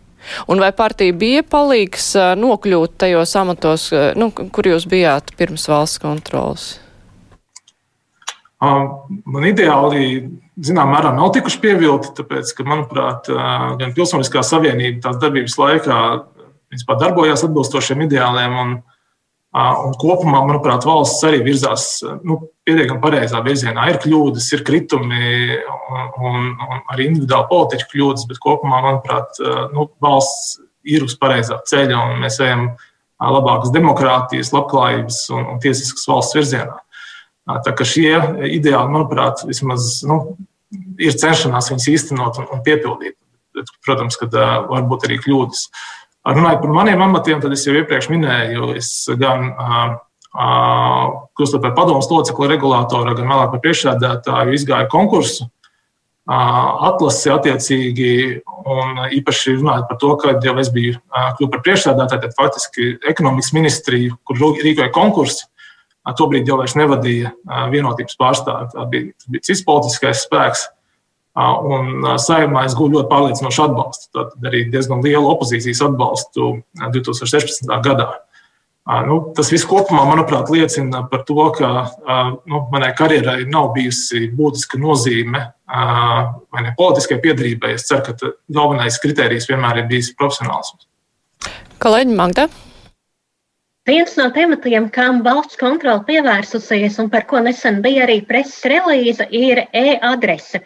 [0.51, 6.67] Un vai partija bija palīgs nokļūt tajos amatos, nu, kur jūs bijāt pirms valsts kontrolas?
[8.65, 10.25] Man ideāli,
[10.65, 13.29] zinām, mērā nav tikuši pievilti, tāpēc, ka, manuprāt,
[13.81, 15.99] gan Pilsoniskā savienība tās darbības laikā
[16.89, 18.57] darbojās atbilstošiem ideāliem.
[18.63, 18.75] Un,
[19.55, 21.85] Un kopumā, manuprāt, valsts arī virzās
[22.27, 23.85] nu, pietiekami pareizā virzienā.
[23.93, 25.21] Ir kļūdas, ir kritumi
[25.55, 29.39] un, un, un arī individuāli politiķu kļūdas, bet kopumā, manuprāt,
[29.71, 30.59] nu, valsts
[30.91, 32.67] ir uz pareizā ceļa un mēs ejam
[33.23, 36.81] labākas demokrātijas, labklājības un, un tiesiskas valsts virzienā.
[37.63, 38.11] Tā kā šie
[38.51, 40.35] ideāli, manuprāt, vismaz nu,
[40.99, 43.21] ir cenšanās viņus īstenot un, un piepildīt.
[43.87, 44.27] Protams, ka
[44.67, 45.69] var būt arī kļūdas.
[45.69, 49.51] Uh, Runājot par maniem amatiem, tad es jau iepriekš minēju, es gan
[50.35, 55.47] kļūstot par padomus locekli regulātora, gan vēlāk par priekšsēdētāju, izgāju konkursu,
[56.25, 58.13] atlasi attiecīgi,
[58.65, 63.53] un īpaši runājot par to, ka jau es biju kļuvu par priekšsēdētāju, tad faktiski ekonomikas
[63.55, 65.45] ministriju, kur rīkoja konkursu,
[66.17, 67.35] tobrīd jau vairs nevadīja
[67.73, 68.73] vienotības pārstāvi.
[68.73, 70.67] Tā bija, bija cits politiskais spēks.
[71.35, 74.11] Un saimā es gūstu ļoti pārliecinošu atbalstu.
[74.15, 77.67] Tad arī diezgan lielu opozīcijas atbalstu 2016.
[77.83, 78.13] gadā.
[78.85, 81.69] Nu, tas viss kopumā, manuprāt, liecina par to, ka
[82.45, 87.73] nu, manai karjerai nav bijusi būtiska nozīme vai ne politiskai piedarībai.
[87.79, 90.85] Es ceru, ka galvenais kriterijs vienmēr ir bijis profesionālisms.
[91.83, 92.47] Kolēģi Magda.
[93.89, 99.27] Viens no tematiem, kam valsts kontrole pievērsusies un par ko nesen bija arī preses relīze,
[99.29, 100.63] ir e-adrese.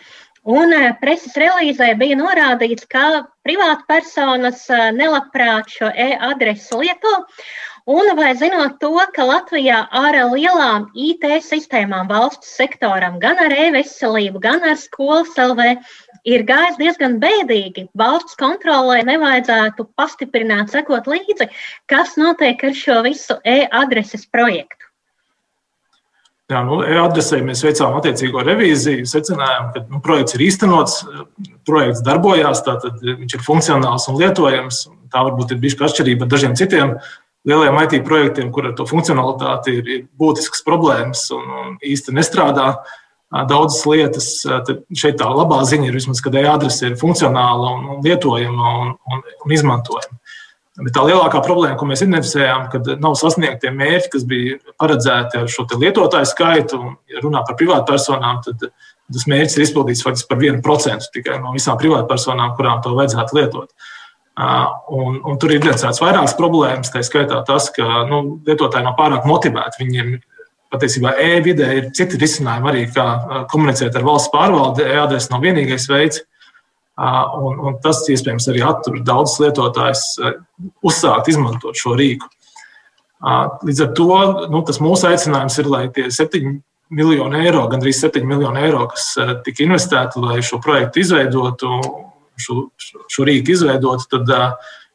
[0.49, 7.13] Un eh, preses relīzē bija norādīts, ka privātpersonas eh, nelabprāt šo e-adresi lieto.
[7.89, 14.41] Un vai zinot to, ka Latvijā ar lielām IT sistēmām valsts sektoram, gan ar e-veselību,
[14.45, 15.69] gan ar skolas LV,
[16.29, 17.89] ir gājis diezgan bēdīgi.
[17.97, 21.49] Valsts kontrolē nevajadzētu pastiprināt, sekot līdzi,
[21.93, 24.88] kas notiek ar šo visu e-adreses projektu.
[26.49, 31.03] Jā, nu, adresē mēs veicām attiecīgo revīziju, secinājām, ka nu, projekts ir īstenots,
[31.69, 34.87] projekts darbojās, tātad viņš ir funkcionāls un lietojams.
[35.13, 36.95] Tā varbūt ir bijusi atšķirība ar dažiem citiem
[37.49, 42.71] lieliem IT projektiem, kur ar to funkcionalitāti ir, ir būtiskas problēmas un, un īsti nestrādā
[43.29, 44.31] daudzas lietas.
[44.49, 49.25] Tad šeit tā labā ziņa ir vismaz, ka e-adrese ir funkcionāla un lietojama un, un,
[49.45, 50.21] un izmantojama.
[50.79, 55.41] Bet tā lielākā problēma, ko mēs identificējām, kad nav sasniegti tie mērķi, kas bija paredzēti
[55.41, 60.31] ar šo lietotāju skaitu, un, ja runā par privātpersonām, tad tas mērķis ir izpildīts faktiski
[60.31, 63.73] par 1% tikai no visām privātpersonām, kurām to vajadzētu lietot.
[64.39, 69.27] Un, un tur ir identificēts vairākas problēmas, tā skaitā tas, ka nu, lietotāji nav pārāk
[69.27, 69.83] motivēti.
[69.83, 70.13] Viņiem
[70.71, 73.07] patiesībā e-vidē ir citi risinājumi arī, kā
[73.51, 74.87] komunicēt ar valsts pārvaldi.
[74.87, 76.23] E-adrese nav vienīgais veids.
[76.99, 80.03] Un, un tas iespējams arī attur daudzus lietotājus
[80.83, 82.27] uzsākt izmantot šo rīku.
[83.67, 84.09] Līdz ar to
[84.51, 86.57] nu, mūsu aicinājums ir, lai tie 7
[86.95, 89.13] miljoni eiro, gandrīz 7 miljoni eiro, kas
[89.47, 91.71] tika investēti, lai šo projektu izveidotu,
[92.39, 92.67] šo,
[93.07, 94.35] šo rīku izveidotu, tad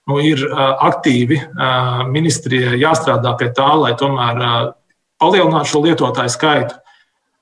[0.09, 1.39] nu, ir aktīvi
[2.11, 4.43] ministrijai jāstrādā pie tā, lai tomēr
[5.23, 6.82] palielinātu šo lietotāju skaitu.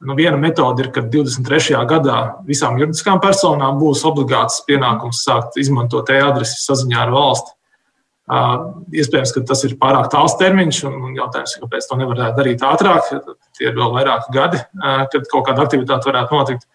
[0.01, 1.77] Nu, viena metode ir, ka 23.
[1.89, 7.53] gadā visām juridiskām personām būs obligāts pienākums sākt izmantot e-adresi saziņā ar valsti.
[8.97, 13.11] Iespējams, ka tas ir pārāk tāls termiņš, un jautājums, kāpēc to nevarētu darīt ātrāk.
[13.57, 16.65] Tie ir vēl vairāki gadi, kad kaut kāda aktivitāte varētu notikt.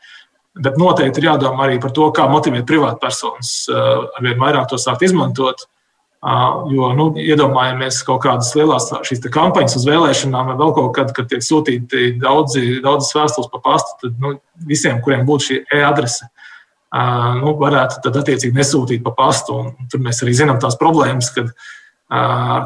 [0.62, 5.66] Bet noteikti ir jādomā arī par to, kā motivēt privātpersonas arvien vairāk to sākt izmantot.
[6.26, 11.28] Jo nu, iedomājamies kaut kādas lielas šīs kampaņas uz vēlēšanām, vai vēl kaut kad, kad
[11.30, 14.32] tiek sūtīti daudzi, daudzas vēstules pa pastu, tad nu,
[14.66, 16.26] visiem, kuriem būtu šī e-adrese,
[17.38, 19.60] nu, varētu tad attiecīgi nesūtīt pa pastu.
[19.60, 21.52] Un tur mēs arī zinām tās problēmas, kad,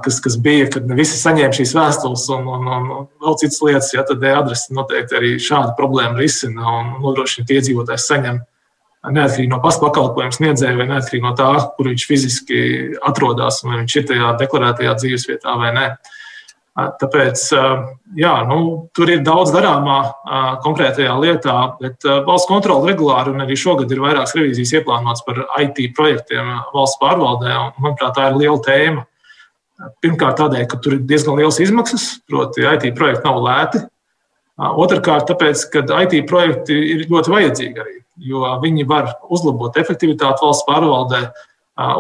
[0.06, 3.60] kas, kas bija, kad ne visi saņēma šīs vēstules un, un, un, un vēl citas
[3.66, 3.92] lietas.
[3.92, 8.40] Ja, tad e-adrese noteikti arī šādu problēmu risina un nodrošina, ka iedzīvotājs saņem
[9.08, 12.62] neatkarīgi no pakalpojumu sniedzēja vai neatkarīgi no tā, kur viņš fiziski
[13.06, 15.86] atrodas, vai viņš ir tajā deklarētajā dzīvesvietā vai nē.
[17.00, 17.40] Tāpēc
[18.16, 18.58] jā, nu,
[18.96, 19.98] tur ir daudz darāmā
[20.64, 25.82] konkrētajā lietā, bet valsts kontrole regulāri un arī šogad ir vairākas revīzijas ieplānotas par IT
[25.96, 27.52] projektiem valsts pārvaldē.
[27.56, 29.04] Un, manuprāt, tā ir liela tēma.
[30.04, 33.82] Pirmkārt, tādēļ, ka tur ir diezgan liels izmaksas, proti, IT projekti nav lēti.
[34.60, 40.66] Otrakārt, tāpēc, ka IT projekti ir ļoti vajadzīgi arī jo viņi var uzlabot efektivitāti valsts
[40.68, 41.22] pārvaldē,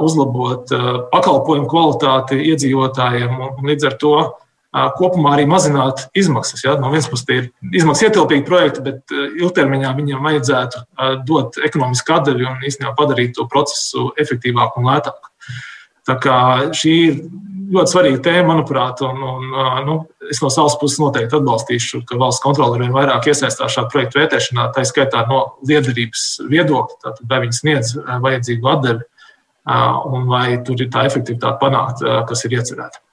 [0.02, 0.68] uzlabot
[1.12, 4.14] pakalpojumu kvalitāti iedzīvotājiem un līdz ar to
[4.98, 6.62] kopumā arī mazināt izmaksas.
[6.64, 6.76] Ja?
[6.78, 7.48] No vienas puses, tie ir
[7.80, 10.84] izmaksas ietilpīgi projekti, bet ilgtermiņā viņiem vajadzētu
[11.26, 15.32] dot ekonomisku atdevi un īstenībā padarīt to procesu efektīvāku un lētāku.
[16.10, 16.36] Tā kā
[16.74, 17.18] šī ir
[17.70, 19.52] ļoti svarīga tēma, manuprāt, un, un
[19.86, 19.96] nu,
[20.30, 24.18] es no savas puses noteikti atbalstīšu, ka valsts kontrole ar vien vairāk iesaistās šādu projektu
[24.18, 27.92] vērtēšanā, tā skaitā no liederības viedokļa, tātad vai viņi sniedz
[28.26, 29.06] vajadzīgu atdevi
[30.10, 33.04] un vai tur ir tā efektivitāte panākt, kas ir iecerēta.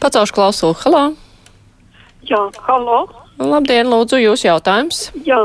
[0.00, 0.78] Pacaušu klausulu.
[0.86, 1.02] Halo!
[2.28, 3.02] Jā, halo!
[3.42, 5.08] Labdien, lūdzu, jūs jautājums?
[5.26, 5.42] Jā,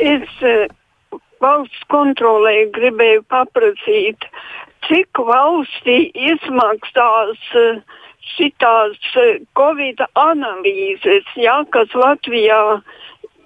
[0.00, 0.40] es
[1.42, 4.24] valsts kontrolē gribēju paprasīt,
[4.88, 7.80] cik valstī izmaksās eh,
[8.34, 12.62] šitās eh, Covid analīzes, ja, kas Latvijā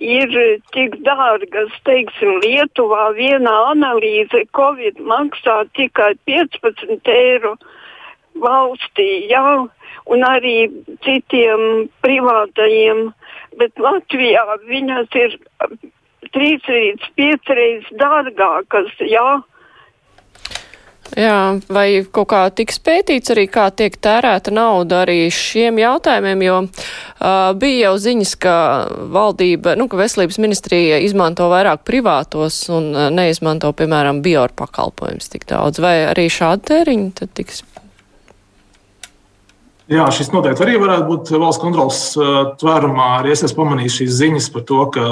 [0.00, 0.34] ir
[0.74, 7.56] tik dārgas, teiksim, Lietuvā viena analīze Covid maksā tikai 15 eiro
[8.36, 9.66] valstī, jā,
[10.12, 10.68] un arī
[11.06, 13.10] citiem privātajiem,
[13.56, 15.38] bet Latvijā viņas ir
[16.34, 19.40] trīs līdz piecreiz dārgākas, jā.
[21.14, 26.56] Jā, vai kaut kā tiks pētīts arī, kā tiek tērēta nauda arī šiem jautājumiem, jo
[26.64, 28.56] uh, bija jau ziņas, ka
[29.14, 35.46] valdība, nu, ka veselības ministrija izmanto vairāk privātos un uh, neizmanto, piemēram, bioru pakalpojums tik
[35.52, 37.62] daudz, vai arī šādi tēriņi tad tiks
[39.86, 41.98] Jā, šis noteikti arī varētu būt valsts kontrolas
[42.58, 43.04] tvērumā.
[43.20, 45.04] Arī es esmu pamanījis šīs ziņas par to, ka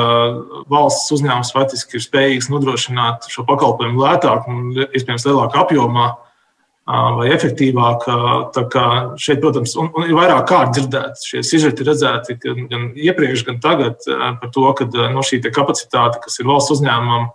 [0.72, 6.09] valsts uzņēmums faktiski ir spējīgs nodrošināt šo pakalpojumu lētāk un, iespējams, lielākā apjomā
[7.20, 8.09] vai efektīvāk.
[8.57, 12.91] Tā kā šeit, protams, un, un ir vairāk kārt dzirdēts, šie sižeti redzēti gan, gan
[12.99, 17.31] iepriekš, gan tagad par to, ka no šī kapacitāte, kas ir valsts uzņēmumam,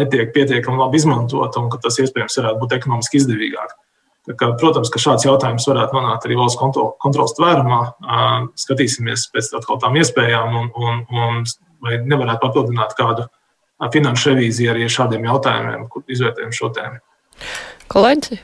[0.00, 3.76] netiek pietiekami labi izmantota un ka tas iespējams varētu būt ekonomiski izdevīgāk.
[4.22, 6.60] Kā, protams, ka šāds jautājums varētu nonākt arī valsts
[7.02, 7.80] kontrolas tvērumā.
[8.62, 9.50] Skatīsimies pēc
[9.82, 11.42] tām iespējām, un, un, un
[11.82, 13.26] vai nevarētu papildināt kādu
[13.90, 17.02] finanšu revīziju arī ar šādiem jautājumiem, kur izvērtējam šo tēmu.
[17.90, 18.38] Kolēģi,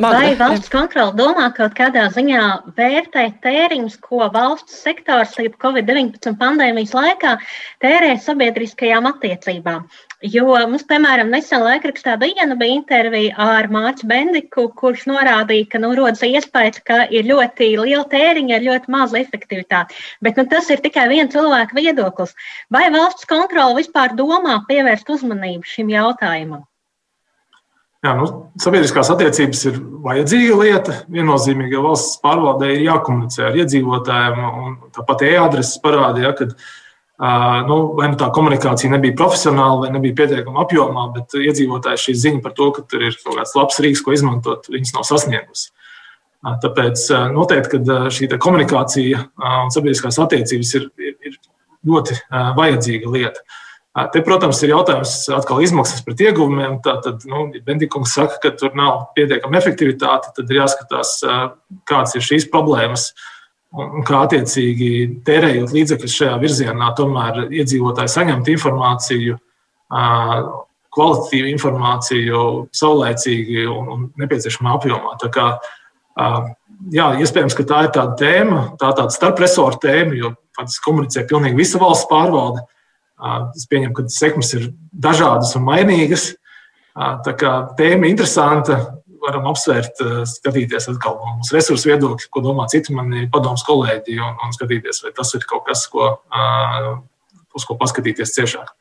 [0.00, 2.42] Vai valsts kontrole domā kaut kādā ziņā
[2.78, 7.34] vērtēt tēriņus, ko valsts sektors līdz Covid-19 pandēmijas laikā
[7.84, 9.84] tērē sabiedriskajām attiecībām?
[10.22, 15.90] Jo mums, piemēram, nesen laikrakstā diena bija intervija ar Mārciņu Bendiku, kurš norādīja, ka nu,
[15.98, 19.98] rodas iespējas, ka ir ļoti liela tēriņa ar ļoti mazu efektivitāti.
[20.22, 22.36] Bet nu, tas ir tikai viena cilvēka viedoklis.
[22.70, 26.62] Vai valsts kontrole vispār domā pievērst uzmanību šim jautājumam?
[28.02, 28.28] Jā, nu,
[28.62, 30.94] sabiedriskās attiecības ir vajadzīga lieta.
[31.10, 36.48] Viennozīmīgi, valsts pārvaldē ir jākomunicē ar iedzīvotājiem, un tāpat e-adreses parādīja, ka
[37.68, 42.42] nu, vai nu tā komunikācija nebija profesionāla, vai nebija pietiekama apjomā, bet iedzīvotāji šī ziņa
[42.42, 45.70] par to, ka tur ir kaut kāds labs rīks, ko izmantot, viņas nav sasniegusi.
[46.42, 49.20] Tāpēc noteikti, ka šī komunikācija
[49.62, 51.36] un sabiedriskās attiecības ir, ir, ir
[51.86, 52.18] ļoti
[52.58, 53.44] vajadzīga lieta.
[53.92, 56.78] Te, protams, ir jautājums atkal izmaksas pret ieguvumiem.
[56.82, 61.18] Tātad, nu, Bendikungs saka, ka tur nav pietiekama efektivitāte, tad ir jāskatās,
[61.86, 63.10] kādas ir šīs problēmas.
[63.12, 63.31] Un
[64.06, 64.90] kā attiecīgi
[65.26, 69.38] tērējot līdzekļus šajā virzienā, tomēr iedzīvotāji saņemt informāciju,
[70.92, 72.42] kvalitatīvu informāciju,
[72.76, 75.14] saulēcīgi un, nepieciešamā apjomā.
[75.22, 75.46] Tā kā,
[76.92, 81.60] jā, iespējams, ka tā ir tāda tēma, tā tāda starpresorta tēma, jo faktiski komunicē pilnīgi
[81.62, 82.66] visa valsts pārvalde.
[83.56, 86.32] Es pieņemu, ka sekmes ir dažādas un mainīgas.
[86.92, 88.82] Tā kā tēma ir interesanta,
[89.22, 94.38] varam apsvērt, skatīties atkal no mūsu resursu viedokļa, ko domā citi mani padomus kolēģi, un,
[94.42, 96.10] un skatīties, vai tas ir kaut kas, ko,
[97.54, 98.72] uz ko paskatīties ciešāk.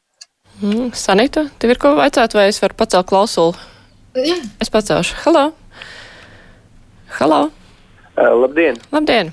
[0.62, 3.58] Mm, Sanita, tev ir ko vaicāt, vai es varu pacelt klausuli?
[4.14, 4.36] Jā.
[4.62, 5.16] Es pacelšu.
[5.24, 5.46] Halo!
[7.18, 7.40] Halo!
[8.14, 8.78] Uh, labdien!
[8.92, 9.32] Labdien!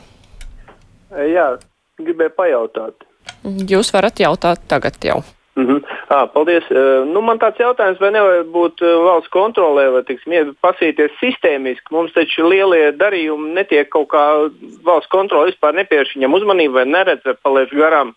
[1.10, 1.48] Uh, jā,
[2.00, 3.04] gribēju pajautāt.
[3.44, 5.18] Jūs varat jautāt tagad jau.
[5.58, 5.80] Mm -hmm.
[6.08, 6.64] à, paldies.
[7.12, 11.90] Nu, man tāds jautājums, vai nevar būt valsts kontrolē, vai tiksim, pasīties sistēmiski.
[11.90, 14.22] Mums taču lielie darījumi netiek kaut kā
[14.84, 18.14] valsts kontrole vispār nepievērš viņam uzmanību vai neredz, vai paliek garām.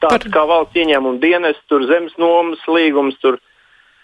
[0.00, 3.38] Tāds kā valsts ieņēmuma dienas, tur zemes nomas līgums, tur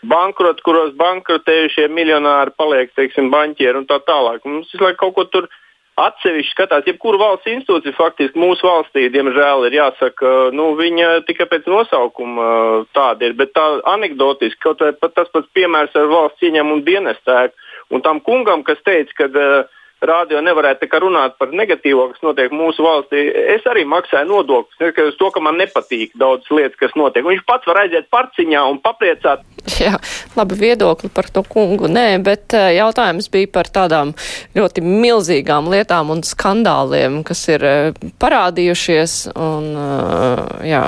[0.03, 4.41] bankroti, kuros bankrotējušie miljonāri paliek, teiksim, banķieri un tā tālāk.
[4.45, 5.49] Mums visu laiku kaut ko tur
[6.07, 6.87] atsevišķi skatās.
[6.89, 12.47] Jebkura valsts institūcija faktiski mūsu valstī, diemžēl, ir jāsaka, nu, viņa tikai pēc nosaukuma
[12.97, 13.37] tāda ir.
[13.39, 18.65] Bet tā anekdotiski, kaut pat tas pats piemērs ar valsts ieņēmumu dienestēku un tam kungam,
[18.67, 23.23] kas teica, ka uh, rādio nevarētu runāt par negatīvo, kas notiek mūsu valstī.
[23.55, 27.25] Es arī maksāju nodokļus, neskatoties to, ka man nepatīk daudzas lietas, kas notiek.
[27.27, 29.45] Viņš pats var aiziet parciņā un papriecāt.
[29.81, 29.99] Jā,
[30.39, 31.89] labi viedokli par to kungu.
[31.91, 34.15] Nē, bet eh, jautājums bija par tādām
[34.57, 39.19] ļoti milzīgām lietām un skandāliem, kas ir eh, parādījušies.
[39.37, 40.87] Un, eh, jā,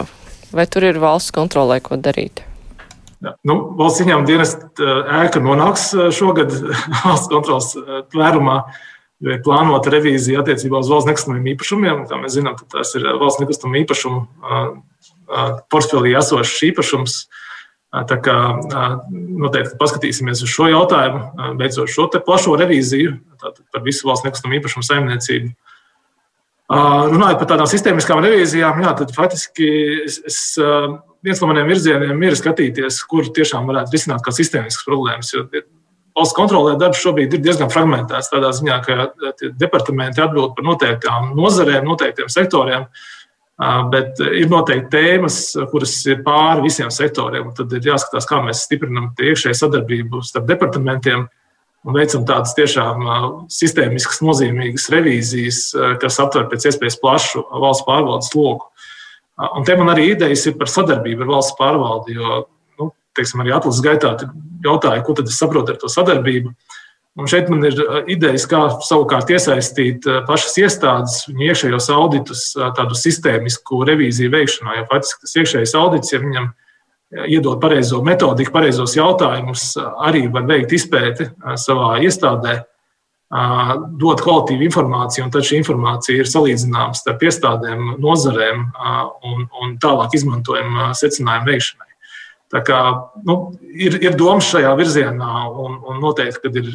[0.57, 2.45] vai tur ir valsts kontrolē, ko darīt?
[3.47, 4.57] Nu, valsts ieņēmuma dienas
[5.23, 6.57] ēka nonāks šogad
[7.05, 7.69] valsts kontrolas
[8.11, 8.57] tvērumā.
[8.63, 8.89] Uh,
[9.23, 12.05] ir plānota revīzija attiecībā uz valsts nekustamiem īpašumiem.
[12.11, 14.21] Kā mēs zinām, tas ir valsts nekustamā īpašuma
[15.73, 17.19] portfelī esošs īpašums.
[17.93, 18.37] Tā kā
[19.13, 25.53] noteikti paskatīsimies uz šo jautājumu, beidzot šo plašo revīziju par visu valsts nekustamā īpašuma saimniecību.
[26.73, 29.67] Runājot par tādām sistēmiskām revīzijām, jā, tad faktiski
[30.07, 30.39] es, es,
[31.21, 35.35] viens no maniem virzieniem ir skatīties, kur tiešām varētu risināt kā sistēmiskas problēmas.
[35.35, 35.45] Jo
[36.17, 38.31] valsts kontrolē darbs šobrīd ir diezgan fragmentēts.
[38.33, 39.09] Tādā ziņā, ka
[39.61, 42.87] departamenti atbild par noteiktām nozarēm, noteiktiem sektoriem,
[43.93, 45.37] bet ir noteikti tēmas,
[45.71, 47.53] kuras ir pāri visiem sektoriem.
[47.57, 51.29] Tad ir jāskatās, kā mēs stiprinām iekšēju sadarbību starp departamentiem
[51.83, 53.07] un veicam tādas tiešām
[53.51, 55.63] sistēmiskas, nozīmīgas revīzijas,
[56.03, 58.69] kas aptver pēc iespējas plašu valsts pārvaldes loku.
[59.43, 62.45] Un te man arī idejas ir par sadarbību ar valsts pārvaldi, jo
[63.17, 64.15] teiksim, arī atlases gaitā
[64.65, 66.55] jautāja, ko tad es saprotu ar to sadarbību.
[67.21, 72.47] Un šeit man ir uh, idejas, kā savukārt iesaistīt uh, pašas iestādes, viņu iekšējos auditus,
[72.57, 74.79] uh, tādu sistēmisku revīziju veikšanā.
[74.79, 76.49] Jo faktiski tas iekšējais audits, ja viņam
[77.29, 81.27] iedod pareizo metodiku, pareizos jautājumus, arī var veikt izpēti
[81.61, 82.63] savā iestādē,
[84.01, 88.65] dot kvalitīvu informāciju, un tad šī informācija ir salīdzināma starp iestādēm, nozarēm
[89.29, 91.92] un, un tālāk izmantojama secinājumu veikšanai.
[92.53, 92.79] Tā kā,
[93.29, 93.37] nu,
[93.73, 95.35] ir, ir domas šajā virzienā,
[95.65, 96.73] un, un noteikti, ka ir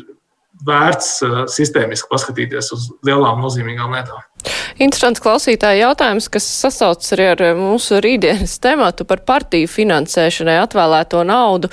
[0.66, 4.24] vērts uh, sistēmiski paskatīties uz lielām, nozīmīgām lietām.
[4.82, 11.72] Interesants klausītāja jautājums, kas sasaucas arī ar mūsu rītdienas tematu par partiju finansēšanai atvēlēto naudu.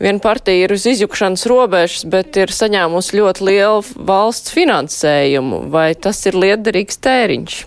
[0.00, 5.66] Viena partija ir uz izjukšanas robežas, bet ir saņēmusi ļoti lielu valsts finansējumu.
[5.72, 7.64] Vai tas ir liederīgs tēriņš?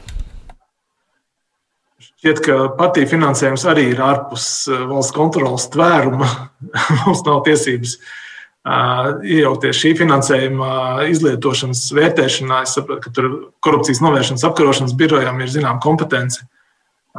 [2.20, 6.28] Šķiet, ka partiju finansējums arī ir ārpus eh, valsts kontrolas tvēruma.
[7.06, 10.72] Mums nav tiesības uh, iejaukties šī finansējuma
[11.08, 12.64] izlietošanas vērtēšanā.
[12.68, 13.30] Es saprotu, ka tur
[13.64, 16.44] korupcijas novēršanas apkarošanas birojam ir zināma kompetence.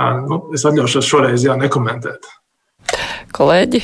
[0.00, 2.28] Nu, es atļaušos šoreiz jā, nekomentēt.
[3.34, 3.82] Kolēģi,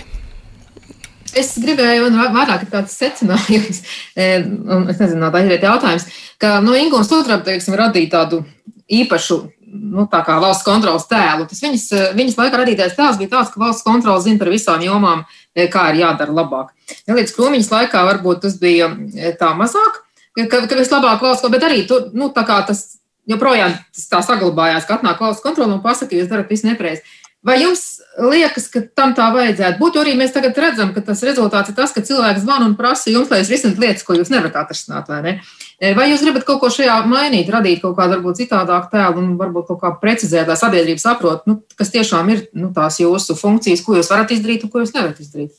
[1.36, 3.82] Es gribēju, vairāk ir tāds secinājums,
[4.72, 6.06] un es nezinu, tā ir jautājums,
[6.40, 8.40] ka no nu, Ingūnas otrā, teiksim, radīja tādu
[8.88, 9.42] īpašu
[9.76, 10.06] nu,
[10.42, 11.46] valsts kontrolas tēlu.
[11.50, 15.24] Tas viņas, viņas laikā radītais tēls bija tāds, ka valsts kontrole zina par visām jomām,
[15.54, 16.72] e, kā ir jādara labāk.
[17.06, 20.02] Ja līdz krūmiņas laikā varbūt tas bija e, tā mazāk,
[20.36, 22.96] ka, ka vislabāk valsts bet arī tur, nu, tas
[23.26, 27.02] joprojām tas tā saglabājās, ka atnāk valsts kontrole un pasaka, jūs darat visu nepareizi.
[27.46, 29.98] Vai jums liekas, ka tam tā vajadzētu būt?
[30.00, 33.28] Arī mēs tagad redzam, ka tas rezultāts ir tas, ka cilvēks zvana un prasa jums,
[33.32, 35.10] lai jūs risināt lietas, ko jūs nevarat atrisināt.
[35.12, 35.34] Vai, ne?
[35.76, 39.36] E, vai jūs gribat kaut ko šajā mainīt, radīt kaut kādu varbūt citādāku tēlu un
[39.40, 43.84] varbūt kaut kā precizēt, lai sabiedrība saprot, nu, kas tiešām ir nu, tās jūsu funkcijas,
[43.84, 45.52] ko jūs varat izdarīt un ko jūs nevarat izdarīt?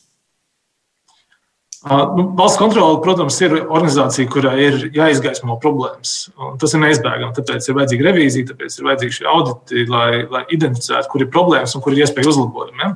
[1.88, 6.14] Nu, valsts kontrole, protams, ir organizācija, kurai ir jāizgaismo problēmas.
[6.60, 7.34] Tas ir neizbēgami.
[7.36, 11.76] Tāpēc ir vajadzīga revīzija, tāpēc ir vajadzīgi šie auditi, lai, lai identificētu, kur ir problēmas
[11.76, 12.84] un kur ir iespēja uzlabojumi.
[12.84, 12.92] Ja?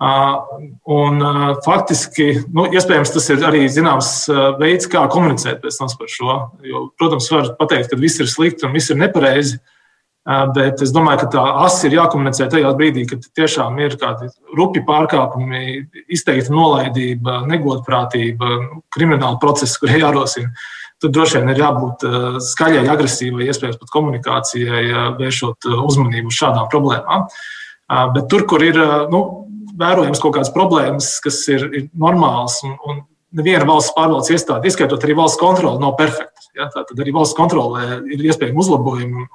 [0.00, 1.24] Un,
[1.64, 4.12] faktiski, nu, iespējams, tas ir arī zināms
[4.60, 6.38] veids, kā komunicēt pēc tam par šo.
[6.64, 9.60] Jo, protams, var pateikt, ka viss ir slikti un viss ir nepareizi.
[10.28, 14.82] Bet es domāju, ka tā asi ir jākomunicē tajā brīdī, kad tiešām ir kādi rupi
[14.84, 15.62] pārkāpumi,
[16.12, 18.58] izteikta nolaidība, negodprātība,
[18.92, 20.52] krimināla procesa, kur jārosina.
[21.00, 22.04] Tur droši vien ir jābūt
[22.44, 24.82] skaļai, agresīvai, iespējams pat komunikācijai,
[25.16, 27.24] vēršot uzmanību uz šādām problēmām.
[28.12, 28.76] Bet tur, kur ir
[29.08, 29.22] nu,
[29.80, 33.00] vērojams kaut kādas problēmas, kas ir, ir normālas un, un
[33.36, 36.44] neviena valsts pārvaldes iestāde, ieskaitot arī valsts kontroli, nav perfekta.
[36.58, 36.68] Ja?
[36.74, 39.26] Tad arī valsts kontrolē ir iespējami uzlabojumi.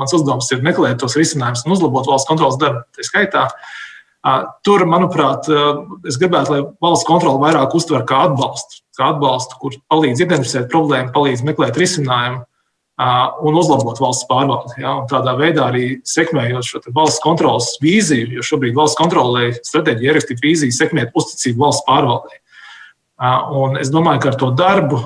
[0.00, 2.84] Mans uzdevums ir meklēt tos risinājumus un uzlabot valsts kontrolas darbu.
[2.96, 3.42] Tā skaitā,
[4.64, 5.50] tur, manuprāt,
[6.08, 11.12] es gribētu, lai valsts kontrole vairāk uztver kā atbalstu, kā atbalstu, kur palīdz identificēt problēmu,
[11.14, 12.44] palīdz meklēt risinājumu
[13.42, 14.76] un uzlabot valsts pārvaldi.
[14.82, 14.94] Ja?
[15.00, 20.42] Un tādā veidā arī sekmējot šo valsts kontrolas vīziju, jo šobrīd valsts kontrolē stratēģija ierakstīt
[20.44, 22.38] vīziju, sekmēt uzticību valsts pārvaldei.
[23.62, 25.00] Un es domāju, ka ar to darbu,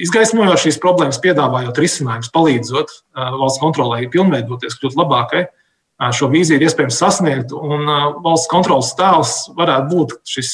[0.00, 5.44] izgaismojot šīs problēmas, piedāvājot risinājumus, palīdzot valsts kontrolē pilnveidoties, kļūt labākai,
[6.14, 7.54] šo vīziju ir iespējams sasniegt.
[7.54, 7.86] Un
[8.24, 10.52] valsts kontrolas tēls varētu būt šis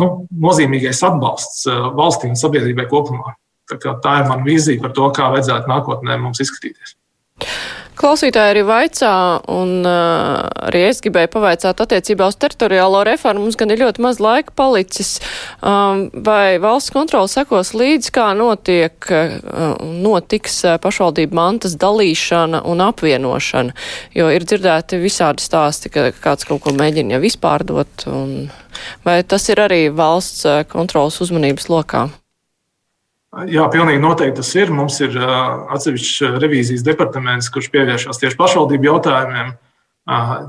[0.00, 0.10] nu,
[0.46, 1.64] nozīmīgais atbalsts
[1.96, 3.36] valstī un sabiedrībai kopumā.
[3.66, 6.94] Tā, tā ir mana vīzija par to, kā vajadzētu nākotnē mums izskatīties.
[7.96, 9.10] Klausītāji arī vaicā,
[9.48, 13.46] un uh, arī es gribēju pavaicāt attiecībā uz teritoriālo reformu.
[13.46, 15.14] Mums gan ir ļoti maz laika palicis.
[15.64, 22.84] Um, vai valsts kontrola sekos līdzi, kā notiek, uh, notiks uh, pašvaldību mantas dalīšana un
[22.84, 23.72] apvienošana?
[24.18, 28.06] Jo ir dzirdēti visādi stāsti, ka kāds kaut ko mēģina jau izpārdot.
[28.12, 28.52] Un,
[29.08, 32.08] vai tas ir arī valsts kontrolas uzmanības lokā?
[33.44, 34.70] Jā, pilnīgi noteikti tas ir.
[34.72, 39.50] Mums ir atsevišķs revīzijas departaments, kurš pievēršas tieši pašvaldību jautājumiem.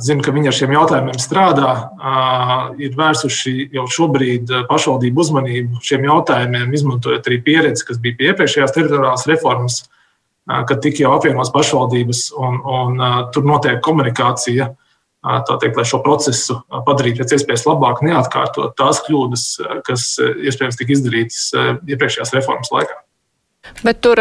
[0.05, 1.73] Zinu, ka viņi ar šiem jautājumiem strādā.
[2.79, 8.75] Ir vērsuši jau šobrīd pašvaldību uzmanību šiem jautājumiem, izmantojot arī pieredzi, kas bija pie iepriekšējās
[8.77, 9.81] teritoriālās reformas,
[10.47, 14.69] kad tika jau apvienotas pašvaldības un, un tur notiek komunikācija
[15.49, 19.45] teikt, lai šo procesu padarītu pēc iespējas labāk, neatkārtot tās kļūdas,
[19.87, 21.43] kas iespējams tika izdarītas
[21.87, 23.01] iepriekšējās reformas laikā.
[23.83, 24.19] Bet tur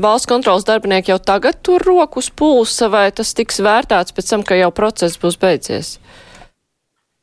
[0.00, 4.46] valsts kontrolas darbinieki jau tagad tur roku uz pulsa, vai tas tiks vērtēts pēc tam,
[4.46, 5.96] ka jau process būs beidzies?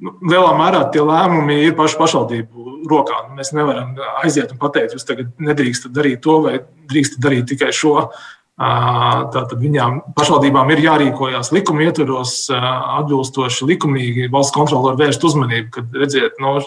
[0.04, 3.22] Nu, lielā mērā tie lēmumi ir pašu pašvaldību rokā.
[3.38, 3.94] Mēs nevaram
[4.24, 6.58] aiziet un pateikt, jūs tagad nedrīkstat darīt to vai
[6.92, 8.10] drīkstat darīt tikai šo.
[8.54, 14.30] Tātad viņām pašvaldībām ir jārīkojas likuma ietvaros, atbilstoši likumīgi.
[14.34, 16.60] Valsts kontrole var vērst uzmanību, kad redziet, no,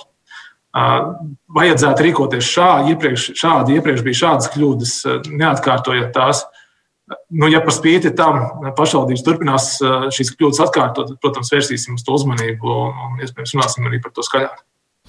[1.56, 2.96] vajadzētu rīkoties šādi.
[2.96, 4.96] Iepriekš, šādi iepriekš bija šādas kļūdas,
[5.30, 6.42] neatkārtojiet tās.
[7.30, 9.76] Nu, ja par spīti tam pašvaldības turpinās
[10.16, 14.10] šīs kļūdas atkārtot, tad, protams, vērsīsim uz to uzmanību un, un iespējams runāsim arī par
[14.16, 14.58] to skaļāk.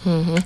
[0.05, 0.43] Mm -hmm.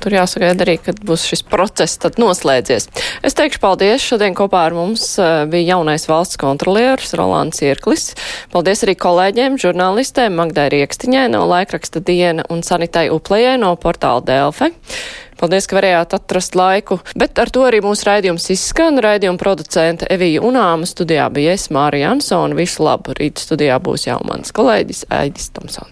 [0.00, 2.88] Tur jāsagaida arī, kad būs šis process noslēdzies.
[3.24, 4.04] Es teikšu paldies.
[4.04, 8.12] Šodien kopā ar mums eh, bija jaunais valsts kontrolieris Rolands Irklis.
[8.52, 14.70] Paldies arī kolēģiem, žurnālistēm Magdai Riekstiņai no laikraksta Diena un Sanitai Uplējai no portāla Delfe.
[15.38, 18.98] Paldies, ka varējāt atrast laiku, bet ar to arī mūsu raidījums izskan.
[18.98, 22.58] Raidījuma producente Evija Unāma studijā bija es, Mārija Ansona.
[22.58, 23.14] Visu labu!
[23.14, 25.86] Rīt studijā būs jau mans kolēģis Aidis Tomsons.